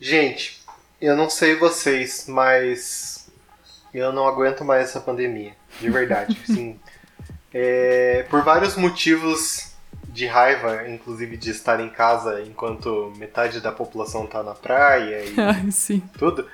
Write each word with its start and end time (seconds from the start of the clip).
Gente, 0.00 0.62
eu 1.00 1.16
não 1.16 1.28
sei 1.28 1.56
vocês, 1.56 2.26
mas 2.28 3.28
eu 3.92 4.12
não 4.12 4.26
aguento 4.26 4.64
mais 4.64 4.84
essa 4.84 5.00
pandemia. 5.00 5.52
De 5.80 5.90
verdade. 5.90 6.38
assim, 6.48 6.78
é, 7.52 8.24
por 8.30 8.42
vários 8.42 8.76
motivos 8.76 9.72
de 10.08 10.26
raiva, 10.26 10.88
inclusive 10.88 11.36
de 11.36 11.50
estar 11.50 11.80
em 11.80 11.88
casa 11.88 12.42
enquanto 12.42 13.12
metade 13.16 13.60
da 13.60 13.70
população 13.70 14.26
tá 14.26 14.42
na 14.42 14.54
praia 14.54 15.24
e 15.24 15.34
Ai, 15.38 16.02
tudo, 16.18 16.48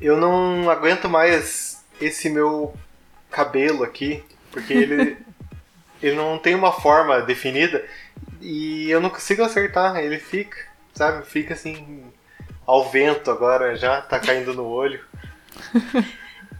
eu 0.00 0.16
não 0.16 0.68
aguento 0.70 1.08
mais 1.08 1.84
esse 2.00 2.28
meu 2.28 2.74
cabelo 3.30 3.84
aqui, 3.84 4.24
porque 4.50 4.72
ele, 4.72 5.16
ele 6.02 6.16
não 6.16 6.38
tem 6.38 6.54
uma 6.54 6.72
forma 6.72 7.20
definida 7.22 7.84
e 8.40 8.90
eu 8.90 9.00
não 9.00 9.10
consigo 9.10 9.42
acertar. 9.42 9.96
Ele 9.96 10.18
fica, 10.18 10.56
sabe? 10.94 11.26
Fica 11.26 11.54
assim 11.54 12.04
ao 12.66 12.88
vento 12.88 13.30
agora 13.30 13.76
já, 13.76 14.00
tá 14.02 14.18
caindo 14.18 14.52
no 14.54 14.64
olho. 14.66 15.00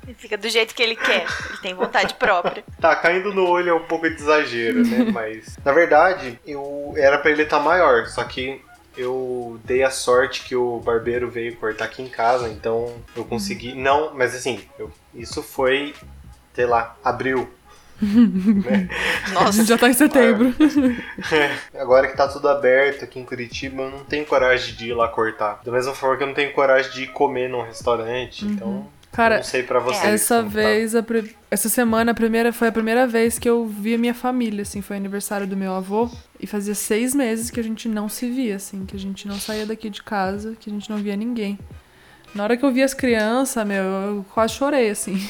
Ele 0.07 0.15
fica 0.15 0.37
do 0.39 0.49
jeito 0.49 0.75
que 0.75 0.83
ele 0.83 0.95
quer. 0.95 1.27
Ele 1.49 1.59
tem 1.61 1.75
vontade 1.75 2.15
própria. 2.15 2.63
Tá, 2.81 2.95
caindo 2.95 3.35
no 3.35 3.47
olho 3.49 3.71
é 3.71 3.75
um 3.75 3.83
pouco 3.85 4.09
de 4.09 4.15
exagero, 4.15 4.87
né? 4.87 5.07
Mas, 5.13 5.59
na 5.65 5.73
verdade, 5.73 6.39
eu 6.47 6.95
era 6.97 7.19
pra 7.19 7.31
ele 7.31 7.43
estar 7.43 7.59
maior, 7.59 8.07
só 8.07 8.23
que 8.23 8.63
eu 8.97 9.61
dei 9.65 9.83
a 9.83 9.91
sorte 9.91 10.45
que 10.45 10.55
o 10.55 10.79
barbeiro 10.79 11.29
veio 11.29 11.57
cortar 11.57 11.87
aqui 11.87 12.03
em 12.03 12.09
casa, 12.09 12.49
então 12.49 12.95
eu 13.17 13.25
consegui. 13.25 13.75
Não, 13.75 14.15
mas 14.15 14.35
assim, 14.35 14.65
eu- 14.79 14.91
isso 15.15 15.43
foi, 15.43 15.95
sei 16.55 16.65
lá, 16.67 16.97
abril. 17.05 17.47
A 18.03 19.31
Nossa, 19.33 19.59
gente 19.59 19.69
já 19.69 19.79
tá 19.79 19.89
em 19.89 19.93
setembro. 19.95 20.55
Agora 21.79 22.09
que 22.09 22.17
tá 22.17 22.29
tudo 22.29 22.49
aberto 22.49 23.05
aqui 23.05 23.19
em 23.19 23.25
Curitiba, 23.25 23.83
eu 23.83 23.91
não 23.91 24.05
tenho 24.05 24.27
coragem 24.27 24.75
de 24.75 24.89
ir 24.89 24.95
lá 24.95 25.09
cortar. 25.09 25.61
Da 25.65 25.73
mesma 25.73 25.95
forma 25.95 26.17
que 26.17 26.23
eu 26.23 26.27
não 26.27 26.35
tenho 26.35 26.53
coragem 26.53 26.91
de 26.93 27.03
ir 27.05 27.07
comer 27.09 27.49
num 27.49 27.63
restaurante, 27.63 28.45
então. 28.45 28.87
Cara, 29.13 29.37
não 29.37 29.45
sei 29.45 29.63
pra 29.63 29.79
vocês. 29.79 30.05
essa 30.05 30.43
tá. 30.43 30.49
vez, 30.49 30.95
a 30.95 31.03
pri- 31.03 31.35
essa 31.51 31.71
semana, 31.71 32.13
a 32.13 32.15
primeira, 32.15 32.53
foi 32.53 32.69
a 32.69 32.73
primeira 32.73 33.07
vez 33.07 33.39
que 33.39 33.49
eu 33.49 33.65
vi 33.67 33.95
a 33.95 33.99
minha 33.99 34.13
família, 34.13 34.61
assim, 34.61 34.83
foi 34.83 34.97
aniversário 34.97 35.47
do 35.47 35.57
meu 35.57 35.73
avô. 35.73 36.11
E 36.39 36.47
fazia 36.47 36.75
seis 36.75 37.15
meses 37.15 37.51
que 37.51 37.59
a 37.59 37.63
gente 37.63 37.89
não 37.89 38.11
se 38.11 38.29
via, 38.29 38.57
assim, 38.57 38.85
que 38.85 38.95
a 38.95 38.99
gente 38.99 39.27
não 39.27 39.37
saía 39.41 39.65
daqui 39.65 39.89
de 39.89 40.03
casa, 40.03 40.55
que 40.61 40.69
a 40.69 40.73
gente 40.73 40.91
não 40.91 40.99
via 40.99 41.17
ninguém. 41.17 41.59
Na 42.35 42.45
hora 42.45 42.59
que 42.59 42.65
eu 42.65 42.71
vi 42.71 42.83
as 42.83 42.93
crianças, 42.93 43.67
meu, 43.67 43.83
eu 43.83 44.27
quase 44.35 44.53
chorei, 44.53 44.91
assim. 44.91 45.27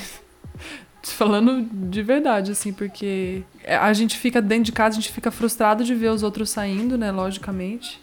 Falando 1.13 1.63
de 1.91 2.03
verdade, 2.03 2.53
assim, 2.53 2.73
porque 2.73 3.43
a 3.67 3.93
gente 3.93 4.19
fica 4.19 4.43
dentro 4.43 4.65
de 4.65 4.73
casa, 4.73 4.99
a 4.99 5.01
gente 5.01 5.13
fica 5.13 5.31
frustrado 5.31 5.85
de 5.85 5.95
ver 5.95 6.09
os 6.11 6.23
outros 6.23 6.51
saindo, 6.51 6.99
né, 6.99 7.11
logicamente. 7.13 8.01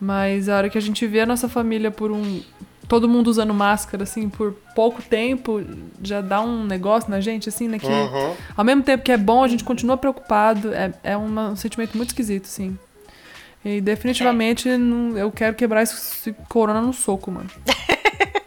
Mas 0.00 0.48
a 0.48 0.56
hora 0.56 0.68
que 0.68 0.76
a 0.76 0.80
gente 0.80 1.06
vê 1.06 1.20
a 1.20 1.26
nossa 1.26 1.48
família 1.48 1.90
por 1.90 2.10
um. 2.10 2.42
Todo 2.88 3.08
mundo 3.08 3.28
usando 3.28 3.54
máscara, 3.54 4.02
assim, 4.02 4.28
por 4.28 4.52
pouco 4.74 5.00
tempo, 5.00 5.62
já 6.02 6.20
dá 6.20 6.40
um 6.42 6.64
negócio 6.66 7.08
na 7.10 7.18
gente, 7.18 7.48
assim, 7.48 7.66
né? 7.66 7.78
Que 7.78 7.86
Uhum. 7.86 8.34
ao 8.56 8.64
mesmo 8.64 8.82
tempo 8.82 9.02
que 9.02 9.12
é 9.12 9.16
bom, 9.16 9.42
a 9.42 9.48
gente 9.48 9.64
continua 9.64 9.96
preocupado. 9.96 10.74
É, 10.74 10.92
é 11.02 11.16
uma- 11.16 11.50
um 11.50 11.56
sentimento 11.56 11.96
muito 11.96 12.10
esquisito, 12.10 12.44
assim. 12.44 12.76
E 13.64 13.80
definitivamente 13.80 14.68
não- 14.76 15.16
eu 15.16 15.30
quero 15.32 15.54
quebrar 15.56 15.82
esse, 15.82 15.94
esse 15.94 16.32
corona 16.48 16.82
no 16.82 16.92
soco, 16.92 17.30
mano. 17.30 17.48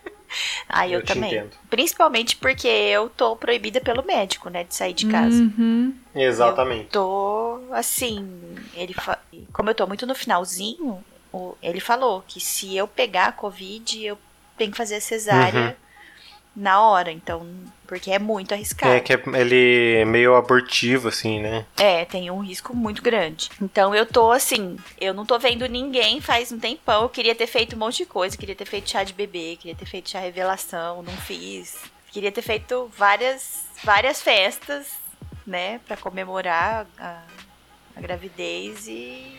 Ah, 0.69 0.87
eu, 0.87 0.99
Eu 0.99 1.01
te 1.03 1.07
também. 1.13 1.31
entendo. 1.33 1.51
Principalmente 1.69 2.35
porque 2.35 2.67
eu 2.67 3.09
tô 3.09 3.35
proibida 3.35 3.79
pelo 3.79 4.03
médico, 4.05 4.49
né, 4.49 4.63
de 4.63 4.75
sair 4.75 4.93
de 4.93 5.05
casa. 5.05 5.41
Uhum. 5.41 5.93
Exatamente. 6.13 6.89
Tô 6.89 7.59
assim, 7.71 8.55
ele 8.73 8.93
fa- 8.93 9.19
como 9.53 9.69
eu 9.69 9.75
tô 9.75 9.87
muito 9.87 10.05
no 10.05 10.13
finalzinho, 10.15 11.03
ele 11.61 11.79
falou 11.79 12.23
que 12.27 12.39
se 12.41 12.75
eu 12.75 12.87
pegar 12.87 13.27
a 13.27 13.31
Covid, 13.31 14.03
eu 14.05 14.17
tenho 14.57 14.71
que 14.71 14.77
fazer 14.77 14.95
a 14.95 15.01
cesárea 15.01 15.59
Uhum. 15.69 15.73
Na 16.59 16.81
hora, 16.81 17.11
então, 17.11 17.45
porque 17.85 18.09
é 18.09 18.17
muito 18.17 18.51
arriscado. 18.51 18.91
É 18.95 18.99
que 18.99 19.13
é- 19.13 19.21
ele 19.35 19.97
é 19.97 20.05
meio 20.05 20.35
abortivo, 20.35 21.07
assim, 21.07 21.39
né? 21.39 21.67
É, 21.77 22.03
tem 22.03 22.31
um 22.31 22.39
risco 22.39 22.75
muito 22.75 22.99
grande. 23.03 23.49
Então 23.61 23.93
eu 23.93 24.07
tô 24.07 24.31
assim, 24.31 24.75
eu 24.99 25.13
não 25.13 25.23
tô 25.23 25.37
vendo 25.37 25.67
ninguém 25.67 26.19
faz 26.19 26.51
um 26.51 26.57
tempão. 26.59 27.03
Eu 27.03 27.09
queria 27.09 27.35
ter 27.35 27.45
feito 27.45 27.75
um 27.75 27.79
monte 27.79 27.97
de 27.97 28.05
coisa, 28.07 28.35
queria 28.35 28.55
ter 28.55 28.65
feito 28.65 28.89
chá 28.89 29.03
de 29.03 29.13
bebê, 29.13 29.55
queria 29.59 29.75
ter 29.75 29.85
feito 29.85 30.09
chá 30.09 30.19
revelação, 30.19 31.03
não 31.03 31.13
fiz. 31.17 31.77
Queria 32.11 32.31
ter 32.31 32.41
feito 32.41 32.89
várias 32.97 33.65
várias 33.83 34.19
festas, 34.23 34.87
né, 35.45 35.79
Pra 35.87 35.95
comemorar 35.95 36.87
a, 36.97 37.21
a 37.95 38.01
gravidez 38.01 38.87
e 38.87 39.37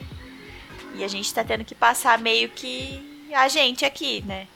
e 0.95 1.03
a 1.03 1.09
gente 1.09 1.35
tá 1.35 1.43
tendo 1.43 1.65
que 1.65 1.75
passar 1.75 2.17
meio 2.19 2.49
que 2.49 3.29
a 3.35 3.49
gente 3.49 3.85
aqui, 3.85 4.23
né? 4.25 4.47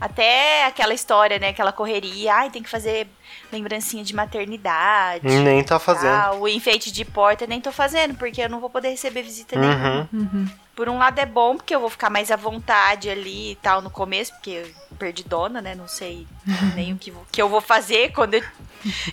Até 0.00 0.64
aquela 0.64 0.94
história, 0.94 1.38
né? 1.38 1.48
Aquela 1.50 1.72
correria. 1.72 2.34
Ai, 2.34 2.50
tem 2.50 2.62
que 2.62 2.70
fazer 2.70 3.06
lembrancinha 3.52 4.02
de 4.02 4.14
maternidade. 4.14 5.26
Nem 5.26 5.62
tá 5.62 5.78
fazendo. 5.78 6.14
Ah, 6.14 6.32
o 6.34 6.48
enfeite 6.48 6.90
de 6.90 7.04
porta 7.04 7.44
eu 7.44 7.48
nem 7.48 7.60
tô 7.60 7.70
fazendo, 7.70 8.14
porque 8.14 8.40
eu 8.42 8.48
não 8.48 8.60
vou 8.60 8.70
poder 8.70 8.88
receber 8.90 9.22
visita 9.22 9.58
nenhuma. 9.58 10.08
Uhum. 10.12 10.48
Por 10.74 10.88
um 10.88 10.96
lado 10.96 11.18
é 11.18 11.26
bom, 11.26 11.56
porque 11.56 11.74
eu 11.74 11.80
vou 11.80 11.90
ficar 11.90 12.08
mais 12.08 12.30
à 12.30 12.36
vontade 12.36 13.10
ali 13.10 13.52
e 13.52 13.56
tal 13.56 13.82
no 13.82 13.90
começo, 13.90 14.32
porque 14.32 14.50
eu 14.50 14.66
perdi 14.98 15.22
dona, 15.24 15.60
né? 15.60 15.74
Não 15.74 15.86
sei 15.86 16.26
nem 16.74 16.94
o 16.94 16.96
que, 16.96 17.10
vou- 17.10 17.26
que 17.30 17.42
eu 17.42 17.48
vou 17.50 17.60
fazer 17.60 18.12
quando 18.12 18.34
eu 18.34 18.42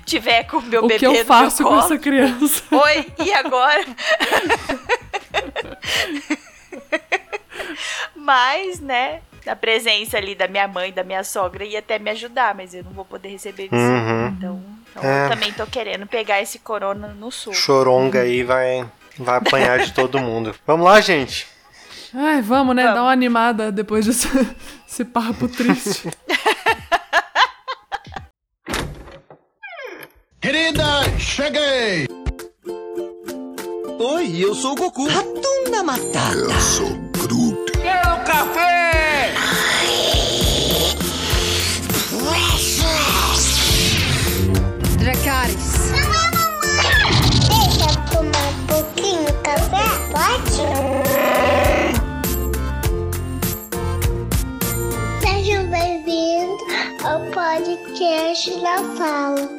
tiver 0.05 0.43
com 0.45 0.57
o 0.57 0.61
meu 0.61 0.85
O 0.85 0.87
bebê 0.87 0.99
que 0.99 1.05
eu 1.05 1.11
no 1.11 1.25
faço 1.25 1.63
com 1.63 1.77
essa 1.77 1.97
criança? 1.97 2.63
Oi, 2.71 3.07
e 3.25 3.33
agora? 3.33 3.83
mas, 8.15 8.79
né, 8.79 9.21
a 9.45 9.55
presença 9.55 10.17
ali 10.17 10.35
da 10.35 10.47
minha 10.47 10.67
mãe, 10.67 10.91
da 10.91 11.03
minha 11.03 11.23
sogra 11.23 11.63
ia 11.63 11.79
até 11.79 11.97
me 11.99 12.09
ajudar, 12.11 12.53
mas 12.55 12.73
eu 12.73 12.83
não 12.83 12.91
vou 12.91 13.05
poder 13.05 13.29
receber 13.29 13.69
visita. 13.69 13.77
Uhum. 13.77 14.27
Então, 14.37 14.61
então 14.91 15.03
É. 15.03 15.25
eu 15.25 15.29
também 15.29 15.51
tô 15.53 15.65
querendo 15.65 16.05
pegar 16.07 16.41
esse 16.41 16.59
corona 16.59 17.07
no 17.09 17.31
sul. 17.31 17.53
Choronga 17.53 18.21
aí 18.21 18.43
vai, 18.43 18.85
vai 19.17 19.37
apanhar 19.37 19.79
de 19.79 19.93
todo 19.93 20.19
mundo. 20.19 20.53
Vamos 20.67 20.85
lá, 20.85 20.99
gente. 21.01 21.47
Ai, 22.13 22.41
vamos, 22.41 22.73
né? 22.75 22.83
Vamos. 22.83 22.95
Dar 22.95 23.03
uma 23.03 23.11
animada 23.11 23.69
depois 23.71 24.05
desse 24.05 24.27
esse 24.87 25.03
papo 25.03 25.47
triste. 25.49 26.09
Querida, 30.39 30.83
cheguei! 31.19 32.07
Oi, 33.99 34.37
eu 34.43 34.53
sou 34.55 34.71
o 34.73 34.75
Goku. 34.75 35.07
Ratunda 35.07 35.83
Matata! 35.83 36.59
sou 36.61 37.06
podcast 58.17 58.59
da 58.61 58.77
Fala. 58.95 59.49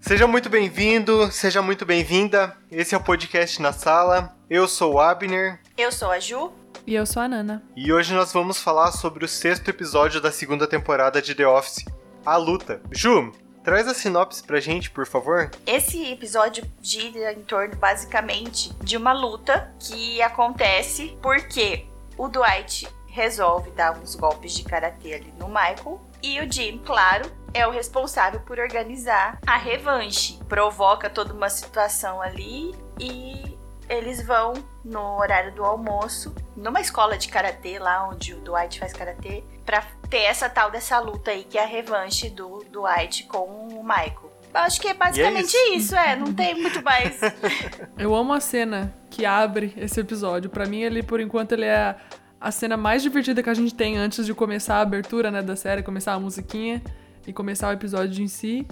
Seja 0.00 0.26
muito 0.26 0.48
bem-vindo, 0.50 1.30
seja 1.30 1.62
muito 1.62 1.86
bem-vinda. 1.86 2.56
Esse 2.70 2.94
é 2.94 2.98
o 2.98 3.02
podcast 3.02 3.62
na 3.62 3.72
sala. 3.72 4.36
Eu 4.50 4.66
sou 4.68 4.94
o 4.94 5.00
Abner 5.00 5.60
Eu 5.78 5.90
sou 5.90 6.10
a 6.10 6.18
Ju. 6.18 6.52
E 6.86 6.94
eu 6.94 7.06
sou 7.06 7.22
a 7.22 7.28
Nana. 7.28 7.62
e 7.74 7.92
hoje 7.92 8.12
nós 8.12 8.32
vamos 8.32 8.60
falar 8.60 8.92
sobre 8.92 9.24
o 9.24 9.28
sexto 9.28 9.68
episódio 9.70 10.20
da 10.20 10.30
segunda 10.30 10.66
temporada 10.66 11.22
de 11.22 11.34
The 11.34 11.46
Office, 11.46 11.84
A 12.26 12.36
Luta. 12.36 12.82
Ju, 12.92 13.32
traz 13.64 13.88
a 13.88 13.94
sinopse 13.94 14.44
pra 14.44 14.60
gente, 14.60 14.90
por 14.90 15.06
favor. 15.06 15.50
Esse 15.66 16.12
episódio 16.12 16.64
gira 16.82 17.32
em 17.32 17.42
torno 17.42 17.74
basicamente 17.76 18.72
de 18.84 18.96
uma 18.96 19.12
luta 19.12 19.74
que 19.80 20.20
acontece 20.20 21.18
porque 21.22 21.86
o 22.16 22.28
Dwight 22.28 22.86
resolve 23.08 23.70
dar 23.70 23.96
uns 23.96 24.14
golpes 24.14 24.52
de 24.52 24.64
karatê 24.64 25.14
ali 25.14 25.32
no 25.38 25.48
Michael 25.48 26.00
e 26.22 26.40
o 26.40 26.50
Jim, 26.50 26.78
claro, 26.84 27.30
é 27.52 27.66
o 27.66 27.70
responsável 27.70 28.40
por 28.40 28.58
organizar 28.58 29.38
a 29.46 29.56
revanche. 29.56 30.38
Provoca 30.48 31.08
toda 31.08 31.32
uma 31.32 31.48
situação 31.48 32.20
ali 32.20 32.74
e 32.98 33.53
eles 33.88 34.24
vão 34.26 34.54
no 34.84 35.18
horário 35.18 35.54
do 35.54 35.64
almoço, 35.64 36.34
numa 36.56 36.80
escola 36.80 37.16
de 37.16 37.28
karatê 37.28 37.78
lá 37.78 38.08
onde 38.08 38.34
o 38.34 38.40
Dwight 38.40 38.78
faz 38.78 38.92
karatê, 38.92 39.42
pra 39.64 39.82
ter 40.08 40.22
essa 40.22 40.48
tal 40.48 40.70
dessa 40.70 40.98
luta 40.98 41.30
aí 41.30 41.44
que 41.44 41.58
é 41.58 41.62
a 41.62 41.66
revanche 41.66 42.28
do 42.30 42.64
Dwight 42.70 43.24
com 43.24 43.68
o 43.68 43.82
Michael. 43.82 44.32
Eu 44.54 44.60
acho 44.60 44.80
que 44.80 44.86
é 44.86 44.94
basicamente 44.94 45.56
é 45.56 45.74
isso, 45.74 45.96
é, 45.96 46.14
não 46.14 46.32
tem 46.32 46.54
muito 46.54 46.80
mais. 46.82 47.18
Eu 47.98 48.14
amo 48.14 48.32
a 48.32 48.38
cena 48.38 48.94
que 49.10 49.26
abre 49.26 49.72
esse 49.76 49.98
episódio. 49.98 50.48
Pra 50.48 50.64
mim, 50.64 50.80
ele, 50.80 51.02
por 51.02 51.20
enquanto, 51.20 51.52
ele 51.52 51.64
é 51.64 51.96
a 52.40 52.50
cena 52.52 52.76
mais 52.76 53.02
divertida 53.02 53.42
que 53.42 53.50
a 53.50 53.54
gente 53.54 53.74
tem 53.74 53.98
antes 53.98 54.24
de 54.24 54.32
começar 54.32 54.76
a 54.76 54.80
abertura, 54.82 55.28
né, 55.28 55.42
da 55.42 55.56
série, 55.56 55.82
começar 55.82 56.12
a 56.12 56.20
musiquinha 56.20 56.80
e 57.26 57.32
começar 57.32 57.68
o 57.68 57.72
episódio 57.72 58.22
em 58.22 58.28
si. 58.28 58.64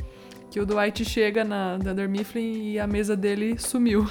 que 0.53 0.61
o 0.61 0.67
Dwight 0.67 1.05
chega 1.05 1.43
na 1.43 1.79
Dunder 1.79 2.09
Mifflin 2.09 2.73
e 2.73 2.79
a 2.79 2.87
mesa 2.87 3.17
dele 3.17 3.59
sumiu. 3.59 4.07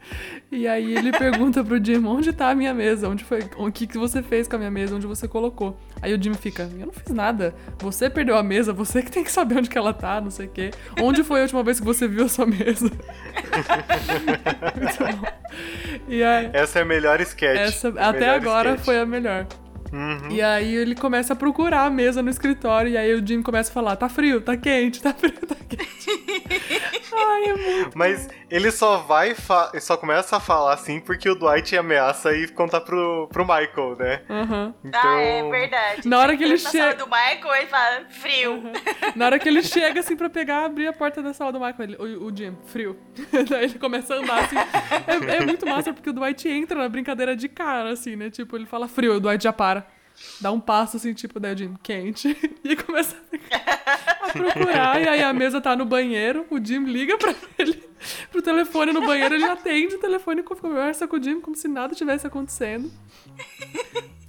E 0.52 0.66
aí 0.66 0.96
ele 0.96 1.12
pergunta 1.12 1.62
pro 1.62 1.82
Jim, 1.82 2.04
onde 2.04 2.32
tá 2.32 2.50
a 2.50 2.54
minha 2.56 2.74
mesa? 2.74 3.08
Onde 3.08 3.22
foi? 3.22 3.38
O 3.56 3.70
que, 3.70 3.86
que 3.86 3.96
você 3.96 4.20
fez 4.20 4.48
com 4.48 4.56
a 4.56 4.58
minha 4.58 4.70
mesa? 4.70 4.96
Onde 4.96 5.06
você 5.06 5.28
colocou? 5.28 5.78
Aí 6.02 6.12
o 6.12 6.20
Jim 6.20 6.34
fica, 6.34 6.68
eu 6.78 6.86
não 6.86 6.92
fiz 6.92 7.14
nada. 7.14 7.54
Você 7.78 8.10
perdeu 8.10 8.36
a 8.36 8.42
mesa, 8.42 8.72
você 8.72 9.00
que 9.00 9.12
tem 9.12 9.22
que 9.22 9.30
saber 9.30 9.58
onde 9.58 9.70
que 9.70 9.78
ela 9.78 9.92
tá, 9.94 10.20
não 10.20 10.30
sei 10.30 10.46
o 10.46 10.50
quê. 10.50 10.72
Onde 11.00 11.22
foi 11.22 11.38
a 11.38 11.42
última 11.42 11.62
vez 11.62 11.78
que 11.78 11.86
você 11.86 12.08
viu 12.08 12.24
a 12.24 12.28
sua 12.28 12.46
mesa? 12.46 12.90
Muito 14.76 14.98
bom. 15.16 15.28
E 16.08 16.22
aí, 16.22 16.50
Essa 16.52 16.80
é 16.80 16.82
a 16.82 16.84
melhor 16.84 17.20
sketch. 17.20 17.58
essa, 17.60 17.88
A 17.96 18.08
até 18.08 18.20
melhor 18.20 18.34
agora 18.36 18.70
sketch. 18.70 18.84
foi 18.84 18.98
a 18.98 19.06
melhor. 19.06 19.46
Uhum. 19.92 20.30
E 20.30 20.40
aí 20.42 20.74
ele 20.76 20.94
começa 20.94 21.32
a 21.32 21.36
procurar 21.36 21.84
a 21.84 21.90
mesa 21.90 22.22
no 22.22 22.30
escritório, 22.30 22.90
e 22.92 22.96
aí 22.96 23.12
o 23.14 23.26
Jim 23.26 23.42
começa 23.42 23.70
a 23.70 23.74
falar, 23.74 23.96
tá 23.96 24.08
frio, 24.08 24.40
tá 24.40 24.56
quente, 24.56 25.02
tá 25.02 25.12
frio, 25.12 25.32
tá 25.46 25.56
quente. 25.68 26.10
Ai, 27.12 27.44
é 27.44 27.54
muito 27.56 27.98
Mas 27.98 28.28
ele 28.48 28.70
só 28.70 28.98
vai, 28.98 29.34
fa- 29.34 29.70
ele 29.72 29.80
só 29.80 29.96
começa 29.96 30.36
a 30.36 30.40
falar 30.40 30.74
assim 30.74 31.00
porque 31.00 31.28
o 31.28 31.34
Dwight 31.34 31.76
ameaça 31.76 32.32
ir 32.32 32.52
contar 32.52 32.80
pro, 32.82 33.28
pro 33.32 33.42
Michael, 33.44 33.96
né? 33.98 34.22
Aham. 34.30 34.74
Então, 34.84 35.00
Ah, 35.02 35.20
é 35.20 35.50
verdade. 35.50 36.08
Na 36.08 36.18
hora 36.18 36.36
que 36.36 36.44
ele 36.44 36.56
sala 36.58 36.72
chega- 36.90 36.94
do 37.04 37.06
Michael, 37.06 37.54
ele 37.56 37.66
fala, 37.66 38.04
frio. 38.08 38.62
Na 39.16 39.26
hora 39.26 39.38
que 39.38 39.48
ele 39.48 39.62
chega, 39.62 40.00
assim, 40.00 40.16
pra 40.16 40.30
pegar, 40.30 40.64
abrir 40.64 40.86
a 40.86 40.92
porta 40.92 41.22
da 41.22 41.32
sala 41.34 41.52
do 41.52 41.58
Michael, 41.60 41.76
ele, 41.80 41.96
o, 41.96 42.26
o 42.26 42.36
Jim, 42.36 42.56
frio. 42.66 42.96
Daí 43.48 43.64
ele 43.64 43.78
começa 43.78 44.14
a 44.14 44.18
andar, 44.18 44.44
assim. 44.44 44.56
É, 44.56 45.36
é 45.36 45.40
muito 45.44 45.66
massa, 45.66 45.92
porque 45.92 46.10
o 46.10 46.12
Dwight 46.12 46.48
entra 46.48 46.78
na 46.78 46.88
brincadeira 46.88 47.34
de 47.36 47.48
cara, 47.48 47.90
assim, 47.90 48.16
né? 48.16 48.30
Tipo, 48.30 48.56
ele 48.56 48.66
fala 48.66 48.86
frio, 48.88 49.14
o 49.16 49.20
Dwight 49.20 49.42
já 49.42 49.52
para. 49.52 49.79
Dá 50.40 50.50
um 50.52 50.60
passo, 50.60 50.96
assim, 50.96 51.12
tipo, 51.14 51.38
daí 51.40 51.54
o 51.54 51.58
Jim, 51.58 51.74
quente. 51.82 52.36
E 52.62 52.76
começa 52.76 53.16
a, 53.50 54.28
procurar, 54.32 55.00
e 55.02 55.08
aí 55.08 55.22
a 55.22 55.32
mesa 55.32 55.60
tá 55.60 55.74
no 55.74 55.84
banheiro, 55.84 56.46
o 56.50 56.64
Jim 56.64 56.84
liga 56.84 57.18
pra 57.18 57.34
ele, 57.58 57.82
pro 58.30 58.40
telefone 58.40 58.92
no 58.92 59.04
banheiro, 59.04 59.34
ele 59.34 59.44
atende 59.44 59.96
o 59.96 59.98
telefone 59.98 60.40
e 60.40 60.44
conversa 60.44 61.08
com 61.08 61.16
o 61.16 61.22
Jim 61.22 61.40
como 61.40 61.56
se 61.56 61.66
nada 61.66 61.94
tivesse 61.94 62.26
acontecendo. 62.26 62.90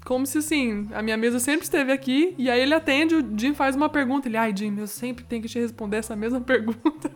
Como 0.03 0.25
se 0.25 0.39
assim, 0.39 0.89
a 0.93 1.01
minha 1.03 1.15
mesa 1.17 1.39
sempre 1.39 1.63
esteve 1.63 1.91
aqui, 1.91 2.33
e 2.37 2.49
aí 2.49 2.59
ele 2.61 2.73
atende, 2.73 3.15
o 3.15 3.37
Jim 3.37 3.53
faz 3.53 3.75
uma 3.75 3.87
pergunta. 3.89 4.27
Ele, 4.27 4.37
ai, 4.37 4.51
Jim, 4.55 4.75
eu 4.79 4.87
sempre 4.87 5.23
tenho 5.23 5.41
que 5.43 5.47
te 5.47 5.59
responder 5.59 5.97
essa 5.97 6.15
mesma 6.15 6.41
pergunta. 6.41 7.11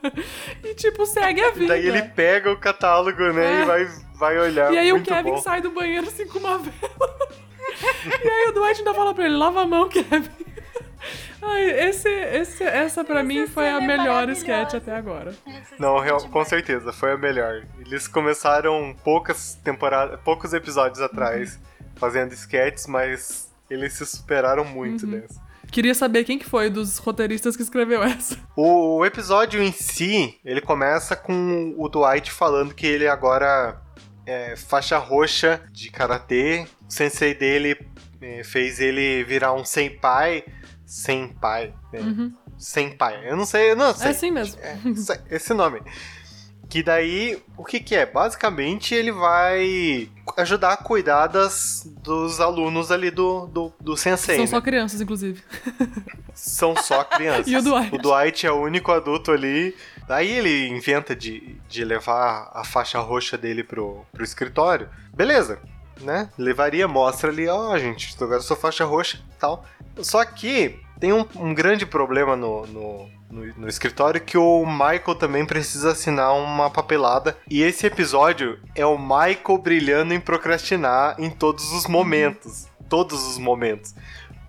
e 0.63 0.75
tipo, 0.75 1.06
segue 1.06 1.42
a 1.42 1.51
vida. 1.51 1.69
daí 1.69 1.88
ele 1.88 2.04
pega 2.04 2.51
o 2.51 2.57
catálogo, 2.57 3.33
né? 3.33 3.60
É. 3.60 3.63
E 3.63 3.66
vai, 3.66 3.86
vai 4.19 4.38
olhar. 4.38 4.72
E 4.72 4.77
aí 4.77 4.92
o 4.92 4.95
Muito 4.95 5.07
Kevin 5.07 5.31
bom. 5.31 5.38
sai 5.38 5.62
do 5.62 5.72
banheiro 5.72 6.07
assim 6.07 6.27
com 6.27 6.38
uma 6.39 6.60
vela. 6.60 7.45
e 8.24 8.28
aí 8.28 8.50
o 8.50 8.52
Dwight 8.54 8.80
ainda 8.80 8.94
fala 8.94 9.14
pra 9.14 9.26
ele, 9.26 9.36
lava 9.38 9.62
a 9.62 9.68
mão, 9.68 9.90
Kevin. 9.90 10.30
Ai, 11.42 11.70
esse, 11.90 12.10
esse, 12.10 12.64
essa 12.64 13.04
pra 13.04 13.22
mim 13.22 13.46
foi 13.46 13.68
a 13.68 13.78
é 13.78 13.86
melhor 13.86 14.30
sketch 14.30 14.74
até 14.74 14.96
agora. 14.96 15.36
Não, 15.78 16.00
real- 16.00 16.18
Demais. 16.18 16.34
com 16.34 16.46
certeza, 16.46 16.92
foi 16.92 17.12
a 17.12 17.18
melhor. 17.18 17.64
Eles 17.86 18.08
começaram 18.08 18.96
poucas 19.04 19.56
temporadas, 19.64 20.20
poucos 20.22 20.54
episódios 20.54 21.02
atrás 21.02 21.60
fazendo 21.96 22.34
sketches, 22.34 22.88
mas 22.88 23.54
eles 23.70 23.94
se 23.94 24.06
superaram 24.06 24.66
muito 24.66 25.06
nessa. 25.06 25.40
Queria 25.72 25.94
saber 25.94 26.24
quem 26.24 26.40
que 26.40 26.46
foi 26.46 26.70
dos 26.70 26.98
roteiristas 26.98 27.56
que 27.56 27.62
escreveu 27.64 28.02
essa. 28.04 28.38
O, 28.56 29.00
o 29.00 29.06
episódio 29.06 29.62
em 29.62 29.72
si, 29.74 30.40
ele 30.44 30.62
começa 30.62 31.16
com 31.16 31.76
o 31.78 31.90
Dwight 31.90 32.32
falando 32.32 32.74
que 32.74 32.88
ele 32.88 33.08
agora 33.08 33.82
é 34.25 34.56
faixa 34.56 34.98
roxa 34.98 35.62
de 35.72 35.89
karatê. 35.89 36.66
O 36.88 36.92
sensei 36.92 37.33
dele 37.33 37.77
é, 38.22 38.44
fez 38.44 38.80
ele 38.80 39.24
virar 39.24 39.54
um 39.54 39.63
senpai. 39.66 40.44
Senpai, 40.86 41.74
né? 41.92 42.31
Senpai. 42.57 43.27
Eu 43.30 43.36
não 43.36 43.45
sei, 43.45 43.72
eu 43.72 43.75
não 43.75 43.94
sei. 43.94 44.07
É 44.07 44.10
assim 44.12 44.31
mesmo. 44.31 44.60
É, 44.62 44.77
esse- 44.89 45.22
esse 45.30 45.54
nome. 45.54 45.81
Que 46.69 46.81
daí, 46.81 47.42
o 47.57 47.63
que 47.63 47.80
que 47.80 47.95
é? 47.95 48.06
Basicamente, 48.06 48.95
ele 48.95 49.12
vai 49.12 50.10
ajudar 50.38 50.74
a 50.74 50.77
cuidar 50.77 51.27
das, 51.27 51.83
dos 52.04 52.39
alunos 52.39 52.92
ali 52.92 53.12
do, 53.12 53.45
do, 53.48 53.74
do 53.80 53.95
sensei, 53.95 54.36
São 54.38 54.45
né? 54.45 54.50
só 54.50 54.62
crianças, 54.62 55.00
inclusive. 55.00 55.44
São 56.33 56.75
só 56.75 57.04
crianças. 57.06 57.48
E 57.48 57.56
o 57.56 57.62
Dwight? 57.62 57.95
O 57.95 57.98
Dwight 58.00 58.48
é 58.48 58.51
o 58.51 58.62
único 58.62 58.92
adulto 58.92 59.31
ali. 59.31 59.75
Daí 60.07 60.31
ele 60.31 60.68
inventa 60.68 61.16
de, 61.16 61.60
de 61.68 61.84
levar 61.84 62.52
a 62.54 62.63
faixa 62.63 63.00
roxa 63.00 63.38
dele 63.38 63.63
pro, 63.63 64.06
pro 64.12 64.24
escritório. 64.24 64.90
Beleza, 65.13 65.60
né? 66.02 66.30
Levaria, 66.38 66.88
mostra 66.88 67.30
ali, 67.30 67.48
ó, 67.48 67.78
gente, 67.78 68.16
agora 68.22 68.38
eu 68.38 68.44
sou 68.44 68.56
faixa 68.56 68.86
roxa 68.86 69.18
e 69.18 69.40
tal. 69.40 69.66
Só 70.02 70.24
que 70.24 70.80
tem 71.00 71.12
um, 71.12 71.25
um 71.36 71.54
grande 71.54 71.86
problema 71.86 72.36
no, 72.36 72.66
no, 72.68 73.10
no, 73.30 73.46
no 73.56 73.68
escritório 73.68 74.22
que 74.22 74.38
o 74.38 74.66
Michael 74.66 75.16
também 75.16 75.46
precisa 75.46 75.92
assinar 75.92 76.34
uma 76.36 76.69
papelada. 76.69 77.38
E 77.50 77.62
esse 77.62 77.86
episódio 77.86 78.60
é 78.75 78.86
o 78.86 78.98
Michael 78.98 79.58
brilhando 79.62 80.13
em 80.13 80.19
procrastinar 80.19 81.16
em 81.19 81.30
todos 81.30 81.72
os 81.72 81.88
momentos. 81.88 82.68
Todos 82.88 83.25
os 83.25 83.38
momentos. 83.38 83.96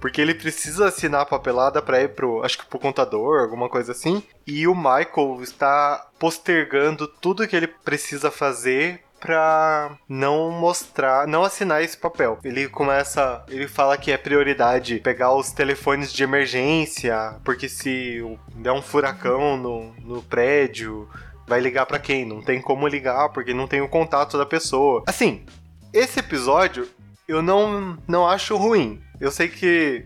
Porque 0.00 0.20
ele 0.20 0.34
precisa 0.34 0.88
assinar 0.88 1.22
a 1.22 1.26
papelada 1.26 1.80
pra 1.80 2.00
ir 2.00 2.10
pro, 2.10 2.42
acho 2.44 2.58
que 2.58 2.66
pro 2.66 2.78
contador, 2.78 3.40
alguma 3.40 3.68
coisa 3.68 3.92
assim. 3.92 4.22
E 4.46 4.66
o 4.66 4.74
Michael 4.74 5.38
está 5.42 6.06
postergando 6.18 7.08
tudo 7.08 7.46
que 7.46 7.56
ele 7.56 7.66
precisa 7.66 8.30
fazer 8.30 9.00
pra 9.18 9.96
não 10.08 10.50
mostrar, 10.50 11.26
não 11.26 11.42
assinar 11.42 11.82
esse 11.82 11.96
papel. 11.96 12.38
Ele 12.44 12.68
começa, 12.68 13.44
ele 13.48 13.66
fala 13.66 13.96
que 13.96 14.12
é 14.12 14.18
prioridade 14.18 15.00
pegar 15.00 15.34
os 15.34 15.50
telefones 15.50 16.12
de 16.12 16.22
emergência, 16.22 17.36
porque 17.44 17.68
se 17.68 18.22
der 18.54 18.72
um 18.72 18.82
furacão 18.82 19.56
no, 19.56 19.92
no 20.00 20.22
prédio, 20.22 21.08
vai 21.46 21.60
ligar 21.60 21.86
pra 21.86 21.98
quem? 21.98 22.24
Não 22.24 22.42
tem 22.42 22.60
como 22.60 22.86
ligar, 22.86 23.30
porque 23.30 23.54
não 23.54 23.66
tem 23.66 23.80
o 23.80 23.88
contato 23.88 24.36
da 24.36 24.46
pessoa. 24.46 25.02
Assim, 25.06 25.44
esse 25.92 26.20
episódio 26.20 26.88
eu 27.28 27.42
não, 27.42 27.98
não 28.06 28.26
acho 28.28 28.56
ruim. 28.56 29.02
Eu 29.20 29.30
sei 29.30 29.48
que 29.48 30.04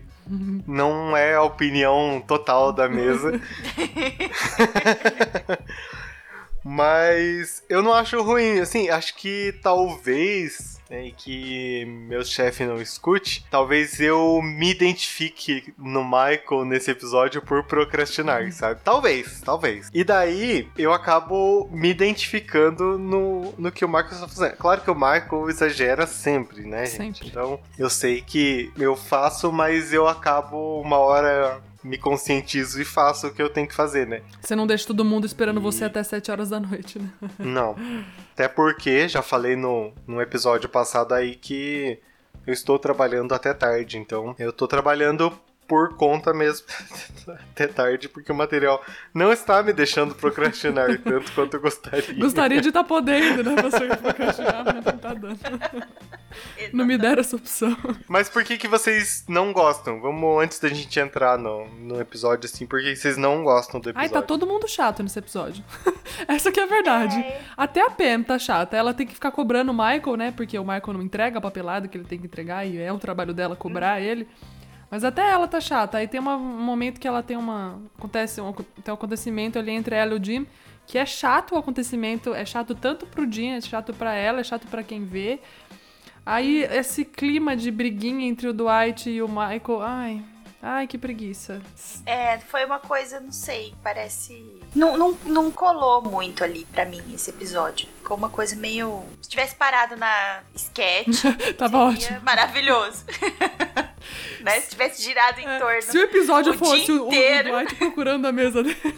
não 0.67 1.15
é 1.15 1.35
a 1.35 1.43
opinião 1.43 2.23
total 2.25 2.71
da 2.71 2.87
mesa. 2.87 3.39
Mas 6.63 7.63
eu 7.67 7.81
não 7.81 7.93
acho 7.93 8.21
ruim, 8.21 8.59
assim, 8.59 8.89
acho 8.89 9.15
que 9.15 9.53
talvez, 9.63 10.79
né, 10.91 11.05
e 11.07 11.11
que 11.13 11.85
meu 11.85 12.23
chefe 12.25 12.65
não 12.65 12.81
escute, 12.81 13.45
talvez 13.49 13.99
eu 14.01 14.41
me 14.41 14.69
identifique 14.69 15.73
no 15.77 16.03
Michael 16.03 16.65
nesse 16.65 16.91
episódio 16.91 17.41
por 17.41 17.63
procrastinar, 17.63 18.51
sabe? 18.51 18.81
Talvez, 18.83 19.41
talvez. 19.41 19.89
E 19.93 20.03
daí 20.03 20.67
eu 20.77 20.91
acabo 20.91 21.69
me 21.71 21.89
identificando 21.89 22.99
no, 22.99 23.53
no 23.57 23.71
que 23.71 23.85
o 23.85 23.87
Michael 23.87 24.11
está 24.11 24.27
fazendo. 24.27 24.57
Claro 24.57 24.81
que 24.81 24.91
o 24.91 24.95
Michael 24.95 25.49
exagera 25.49 26.05
sempre, 26.05 26.65
né, 26.65 26.85
gente? 26.85 27.19
Sempre. 27.19 27.27
Então 27.29 27.59
eu 27.79 27.89
sei 27.89 28.21
que 28.21 28.69
eu 28.77 28.97
faço, 28.97 29.51
mas 29.51 29.93
eu 29.93 30.07
acabo 30.07 30.81
uma 30.81 30.97
hora 30.97 31.61
me 31.83 31.97
conscientizo 31.97 32.81
e 32.81 32.85
faço 32.85 33.27
o 33.27 33.33
que 33.33 33.41
eu 33.41 33.49
tenho 33.49 33.67
que 33.67 33.73
fazer, 33.73 34.07
né? 34.07 34.21
Você 34.41 34.55
não 34.55 34.67
deixa 34.67 34.87
todo 34.87 35.03
mundo 35.03 35.25
esperando 35.25 35.59
você 35.59 35.85
até 35.85 36.03
7 36.03 36.31
horas 36.31 36.49
da 36.49 36.59
noite, 36.59 36.99
né? 36.99 37.09
Não. 37.39 37.75
Até 38.33 38.47
porque, 38.47 39.07
já 39.07 39.21
falei 39.21 39.55
no, 39.55 39.91
no 40.07 40.21
episódio 40.21 40.69
passado 40.69 41.13
aí 41.13 41.35
que 41.35 41.99
eu 42.45 42.53
estou 42.53 42.77
trabalhando 42.79 43.33
até 43.33 43.53
tarde. 43.53 43.97
Então, 43.97 44.35
eu 44.37 44.49
estou 44.51 44.67
trabalhando 44.67 45.31
por 45.71 45.95
conta 45.95 46.33
mesmo 46.33 46.67
até 47.53 47.65
tarde, 47.65 48.09
porque 48.09 48.29
o 48.29 48.35
material 48.35 48.83
não 49.13 49.31
está 49.31 49.63
me 49.63 49.71
deixando 49.71 50.13
procrastinar 50.13 50.99
tanto 50.99 51.31
quanto 51.31 51.53
eu 51.53 51.61
gostaria. 51.61 52.13
Gostaria 52.13 52.59
de 52.59 52.67
estar 52.67 52.83
podendo, 52.83 53.41
né? 53.41 53.61
Você 53.61 53.87
procrastinar, 53.95 54.65
mas 54.65 54.75
não 54.75 54.97
tá 54.97 55.13
dando. 55.13 55.39
Não 56.71 56.85
me 56.85 56.97
deram 56.97 57.19
essa 57.19 57.35
opção. 57.35 57.75
Mas 58.07 58.29
por 58.29 58.45
que, 58.45 58.57
que 58.57 58.67
vocês 58.67 59.25
não 59.27 59.51
gostam? 59.51 59.99
Vamos, 59.99 60.41
antes 60.41 60.59
da 60.61 60.69
gente 60.69 60.97
entrar 60.97 61.37
no, 61.37 61.67
no 61.67 61.99
episódio, 61.99 62.45
assim, 62.45 62.65
por 62.65 62.79
que 62.79 62.95
vocês 62.95 63.17
não 63.17 63.43
gostam 63.43 63.81
do 63.81 63.89
Ai, 63.89 64.05
episódio? 64.05 64.13
tá 64.13 64.21
todo 64.21 64.47
mundo 64.47 64.65
chato 64.65 65.03
nesse 65.03 65.19
episódio. 65.19 65.61
Essa 66.25 66.49
que 66.49 66.57
é 66.57 66.63
a 66.63 66.67
verdade. 66.67 67.21
Até 67.57 67.81
a 67.81 67.89
Pam 67.89 68.23
tá 68.23 68.39
chata. 68.39 68.77
Ela 68.77 68.93
tem 68.93 69.05
que 69.05 69.13
ficar 69.13 69.31
cobrando 69.31 69.73
o 69.73 69.75
Michael, 69.75 70.15
né? 70.15 70.31
Porque 70.31 70.57
o 70.57 70.63
Michael 70.63 70.93
não 70.93 71.01
entrega 71.01 71.37
a 71.37 71.41
papelada 71.41 71.89
que 71.89 71.97
ele 71.97 72.05
tem 72.05 72.17
que 72.17 72.27
entregar 72.27 72.65
e 72.65 72.77
é 72.77 72.93
o 72.93 72.97
trabalho 72.97 73.33
dela 73.33 73.53
cobrar 73.57 73.99
ele. 73.99 74.25
Mas 74.91 75.03
até 75.05 75.31
ela 75.31 75.47
tá 75.47 75.61
chata. 75.61 75.97
Aí 75.97 76.07
tem 76.07 76.19
uma- 76.19 76.35
um 76.35 76.61
momento 76.61 76.99
que 76.99 77.07
ela 77.07 77.23
tem 77.23 77.37
uma. 77.37 77.81
Acontece 77.97 78.41
um, 78.41 78.51
tem 78.51 78.91
um 78.91 78.93
acontecimento 78.93 79.57
ali 79.57 79.71
entre 79.71 79.95
ela 79.95 80.13
e 80.13 80.19
o 80.19 80.23
Jim. 80.23 80.45
Que 80.85 80.97
é 80.97 81.05
chato 81.05 81.53
o 81.53 81.57
acontecimento. 81.57 82.33
É 82.33 82.45
chato 82.45 82.75
tanto 82.75 83.05
pro 83.07 83.31
Jim, 83.31 83.51
é 83.51 83.61
chato 83.61 83.93
pra 83.93 84.13
ela, 84.13 84.41
é 84.41 84.43
chato 84.43 84.67
pra 84.67 84.83
quem 84.83 85.05
vê. 85.05 85.39
Aí 86.25 86.63
esse 86.63 87.05
clima 87.05 87.55
de 87.55 87.71
briguinha 87.71 88.27
entre 88.27 88.47
o 88.47 88.53
Dwight 88.53 89.09
e 89.09 89.21
o 89.21 89.27
Michael. 89.29 89.81
Ai. 89.81 90.21
Ai, 90.63 90.85
que 90.85 90.95
preguiça. 90.97 91.59
É, 92.05 92.37
foi 92.37 92.63
uma 92.65 92.77
coisa, 92.79 93.19
não 93.19 93.31
sei, 93.31 93.73
parece. 93.81 94.45
Não, 94.75 94.95
não, 94.95 95.17
não 95.25 95.49
colou 95.51 96.03
muito 96.03 96.43
ali 96.43 96.65
pra 96.71 96.85
mim 96.85 97.01
esse 97.13 97.31
episódio. 97.31 97.87
Ficou 97.97 98.15
uma 98.15 98.29
coisa 98.29 98.55
meio. 98.55 99.03
Se 99.23 99.29
tivesse 99.29 99.55
parado 99.55 99.95
na 99.95 100.41
sketch, 100.55 101.23
Tava 101.57 101.77
ótimo. 101.79 102.21
maravilhoso. 102.21 103.03
né? 104.41 104.59
Se 104.61 104.69
tivesse 104.69 105.01
girado 105.01 105.39
em 105.39 105.45
torno. 105.45 105.77
É, 105.77 105.81
Se 105.81 105.97
o 105.97 106.03
episódio 106.03 106.53
o 106.53 106.57
fosse 106.57 106.91
o, 106.91 107.05
o 107.05 107.07
inteiro. 107.07 107.49
Dwight 107.51 107.75
procurando 107.75 108.27
a 108.27 108.31
mesa 108.31 108.61
dele. 108.61 108.77